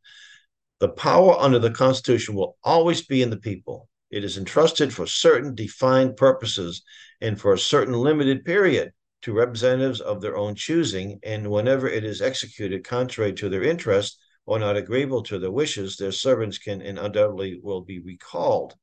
The 0.80 0.90
power 0.90 1.38
under 1.40 1.60
the 1.60 1.72
Constitution 1.72 2.34
will 2.34 2.58
always 2.64 3.06
be 3.06 3.22
in 3.22 3.30
the 3.30 3.38
people. 3.38 3.88
It 4.12 4.24
is 4.24 4.38
entrusted 4.38 4.94
for 4.94 5.08
certain 5.08 5.56
defined 5.56 6.18
purposes 6.18 6.84
and 7.22 7.40
for 7.40 7.54
a 7.54 7.60
certain 7.60 7.94
limited 7.94 8.46
period 8.46 8.92
to 9.22 9.34
representatives 9.34 10.02
of 10.02 10.22
their 10.22 10.38
own 10.38 10.56
choosing. 10.56 11.20
And 11.24 11.50
whenever 11.50 11.88
it 11.88 12.04
is 12.04 12.22
executed 12.22 12.84
contrary 12.84 13.34
to 13.34 13.50
their 13.50 13.64
interest 13.64 14.20
or 14.46 14.60
not 14.60 14.76
agreeable 14.76 15.24
to 15.24 15.40
their 15.40 15.52
wishes, 15.52 15.96
their 15.96 16.12
servants 16.12 16.58
can 16.58 16.82
and 16.82 17.00
undoubtedly 17.00 17.60
will 17.64 17.82
be 17.82 18.00
recalled. 18.00 18.76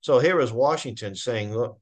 So 0.00 0.18
here 0.18 0.40
is 0.40 0.52
Washington 0.52 1.14
saying, 1.14 1.54
look, 1.54 1.80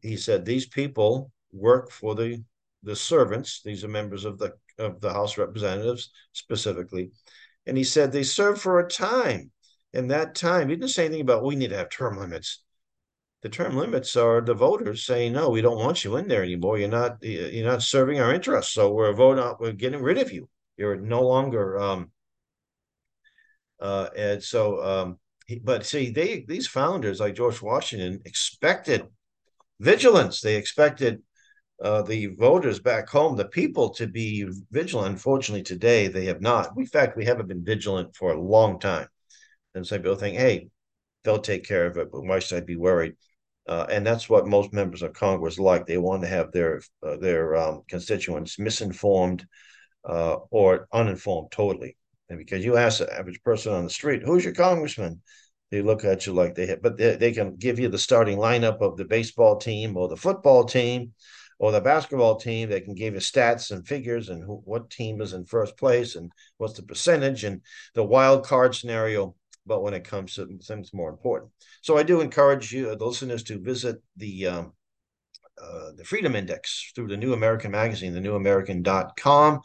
he 0.00 0.16
said, 0.16 0.44
these 0.44 0.66
people 0.66 1.32
work 1.52 1.90
for 1.90 2.14
the 2.14 2.42
the 2.82 2.96
servants. 2.96 3.60
These 3.64 3.84
are 3.84 3.88
members 3.88 4.24
of 4.24 4.38
the 4.38 4.54
of 4.78 5.00
the 5.00 5.12
House 5.12 5.38
Representatives 5.38 6.10
specifically, 6.32 7.10
and 7.66 7.76
he 7.76 7.84
said 7.84 8.10
they 8.10 8.24
serve 8.24 8.60
for 8.60 8.80
a 8.80 8.88
time. 8.88 9.50
And 9.94 10.10
that 10.10 10.34
time, 10.34 10.68
he 10.68 10.76
didn't 10.76 10.90
say 10.90 11.04
anything 11.04 11.22
about 11.22 11.44
we 11.44 11.56
need 11.56 11.70
to 11.70 11.76
have 11.76 11.90
term 11.90 12.18
limits. 12.18 12.62
The 13.42 13.48
term 13.48 13.76
limits 13.76 14.16
are 14.16 14.40
the 14.40 14.54
voters 14.54 15.04
saying 15.04 15.32
no, 15.32 15.50
we 15.50 15.62
don't 15.62 15.78
want 15.78 16.04
you 16.04 16.16
in 16.16 16.28
there 16.28 16.44
anymore. 16.44 16.78
You're 16.78 16.88
not 16.88 17.18
you're 17.22 17.66
not 17.66 17.82
serving 17.82 18.20
our 18.20 18.32
interests, 18.32 18.72
so 18.72 18.92
we're 18.92 19.12
voting. 19.12 19.52
We're 19.58 19.72
getting 19.72 20.00
rid 20.00 20.18
of 20.18 20.32
you. 20.32 20.48
You're 20.76 20.96
no 20.96 21.22
longer. 21.22 21.78
Um, 21.78 22.12
uh, 23.80 24.08
and 24.16 24.42
so, 24.42 24.82
um, 24.82 25.18
he, 25.48 25.58
but 25.58 25.84
see, 25.84 26.10
they 26.10 26.44
these 26.46 26.68
founders 26.68 27.18
like 27.18 27.34
George 27.34 27.60
Washington 27.60 28.20
expected 28.24 29.08
vigilance. 29.80 30.40
They 30.40 30.54
expected 30.54 31.20
uh, 31.82 32.02
the 32.02 32.26
voters 32.26 32.78
back 32.78 33.08
home, 33.08 33.36
the 33.36 33.44
people, 33.44 33.90
to 33.94 34.06
be 34.06 34.48
vigilant. 34.70 35.14
Unfortunately, 35.14 35.64
today 35.64 36.06
they 36.06 36.26
have 36.26 36.40
not. 36.40 36.70
In 36.76 36.86
fact, 36.86 37.16
we 37.16 37.24
haven't 37.24 37.48
been 37.48 37.64
vigilant 37.64 38.14
for 38.14 38.32
a 38.32 38.40
long 38.40 38.78
time. 38.78 39.08
And 39.74 39.86
some 39.86 39.98
people 39.98 40.16
think, 40.16 40.36
hey, 40.36 40.68
they'll 41.24 41.38
take 41.38 41.64
care 41.64 41.86
of 41.86 41.96
it, 41.96 42.10
but 42.10 42.22
why 42.22 42.38
should 42.38 42.62
I 42.62 42.66
be 42.66 42.76
worried? 42.76 43.14
Uh, 43.66 43.86
and 43.90 44.04
that's 44.04 44.28
what 44.28 44.46
most 44.46 44.72
members 44.72 45.02
of 45.02 45.12
Congress 45.12 45.58
like. 45.58 45.86
They 45.86 45.98
want 45.98 46.22
to 46.22 46.28
have 46.28 46.50
their 46.50 46.82
uh, 47.02 47.16
their 47.16 47.56
um, 47.56 47.82
constituents 47.88 48.58
misinformed 48.58 49.46
uh, 50.04 50.36
or 50.50 50.88
uninformed 50.92 51.52
totally. 51.52 51.96
And 52.28 52.38
because 52.38 52.64
you 52.64 52.76
ask 52.76 52.98
the 52.98 53.12
average 53.16 53.40
person 53.42 53.72
on 53.72 53.84
the 53.84 53.90
street, 53.90 54.22
"Who's 54.24 54.44
your 54.44 54.54
congressman?" 54.54 55.22
They 55.70 55.80
look 55.80 56.04
at 56.04 56.26
you 56.26 56.34
like 56.34 56.54
they 56.54 56.66
have, 56.66 56.82
but 56.82 56.98
they, 56.98 57.16
they 57.16 57.32
can 57.32 57.56
give 57.56 57.78
you 57.78 57.88
the 57.88 57.98
starting 57.98 58.36
lineup 58.36 58.80
of 58.82 58.96
the 58.96 59.04
baseball 59.04 59.56
team 59.56 59.96
or 59.96 60.08
the 60.08 60.16
football 60.16 60.64
team 60.64 61.14
or 61.58 61.70
the 61.70 61.80
basketball 61.80 62.36
team 62.36 62.68
they 62.68 62.80
can 62.80 62.94
give 62.94 63.14
you 63.14 63.20
stats 63.20 63.70
and 63.70 63.86
figures 63.86 64.28
and 64.28 64.42
who, 64.42 64.60
what 64.64 64.90
team 64.90 65.20
is 65.20 65.32
in 65.32 65.44
first 65.46 65.76
place 65.78 66.16
and 66.16 66.30
what's 66.58 66.74
the 66.74 66.82
percentage 66.82 67.44
and 67.44 67.62
the 67.94 68.02
wild 68.02 68.44
card 68.44 68.74
scenario 68.74 69.34
but 69.66 69.82
when 69.82 69.94
it 69.94 70.04
comes 70.04 70.34
to 70.34 70.46
things 70.58 70.92
more 70.92 71.10
important 71.10 71.50
so 71.82 71.96
i 71.96 72.02
do 72.02 72.20
encourage 72.20 72.72
you 72.72 72.94
the 72.96 73.06
listeners 73.06 73.42
to 73.42 73.58
visit 73.58 74.02
the 74.16 74.46
um, 74.46 74.72
uh, 75.62 75.92
the 75.96 76.04
Freedom 76.04 76.34
Index 76.34 76.92
through 76.94 77.08
the 77.08 77.16
New 77.16 77.34
American 77.34 77.70
Magazine, 77.70 78.14
the 78.14 78.20
newamerican.com. 78.20 79.60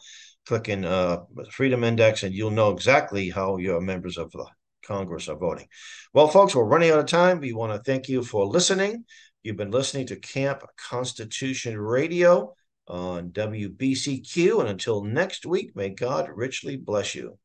Click 0.46 0.68
in 0.68 0.84
uh, 0.84 1.20
Freedom 1.50 1.82
Index, 1.82 2.22
and 2.22 2.34
you'll 2.34 2.50
know 2.50 2.70
exactly 2.70 3.30
how 3.30 3.56
your 3.56 3.80
members 3.80 4.16
of 4.16 4.30
the 4.32 4.46
Congress 4.86 5.28
are 5.28 5.36
voting. 5.36 5.66
Well, 6.14 6.28
folks, 6.28 6.54
we're 6.54 6.64
running 6.64 6.90
out 6.90 6.98
of 6.98 7.06
time. 7.06 7.40
We 7.40 7.52
want 7.52 7.72
to 7.72 7.82
thank 7.90 8.08
you 8.08 8.22
for 8.22 8.46
listening. 8.46 9.04
You've 9.42 9.56
been 9.56 9.70
listening 9.70 10.06
to 10.06 10.16
Camp 10.16 10.62
Constitution 10.76 11.78
Radio 11.78 12.54
on 12.86 13.30
WBCQ. 13.30 14.60
And 14.60 14.68
until 14.68 15.04
next 15.04 15.44
week, 15.44 15.76
may 15.76 15.90
God 15.90 16.28
richly 16.32 16.76
bless 16.76 17.14
you. 17.14 17.38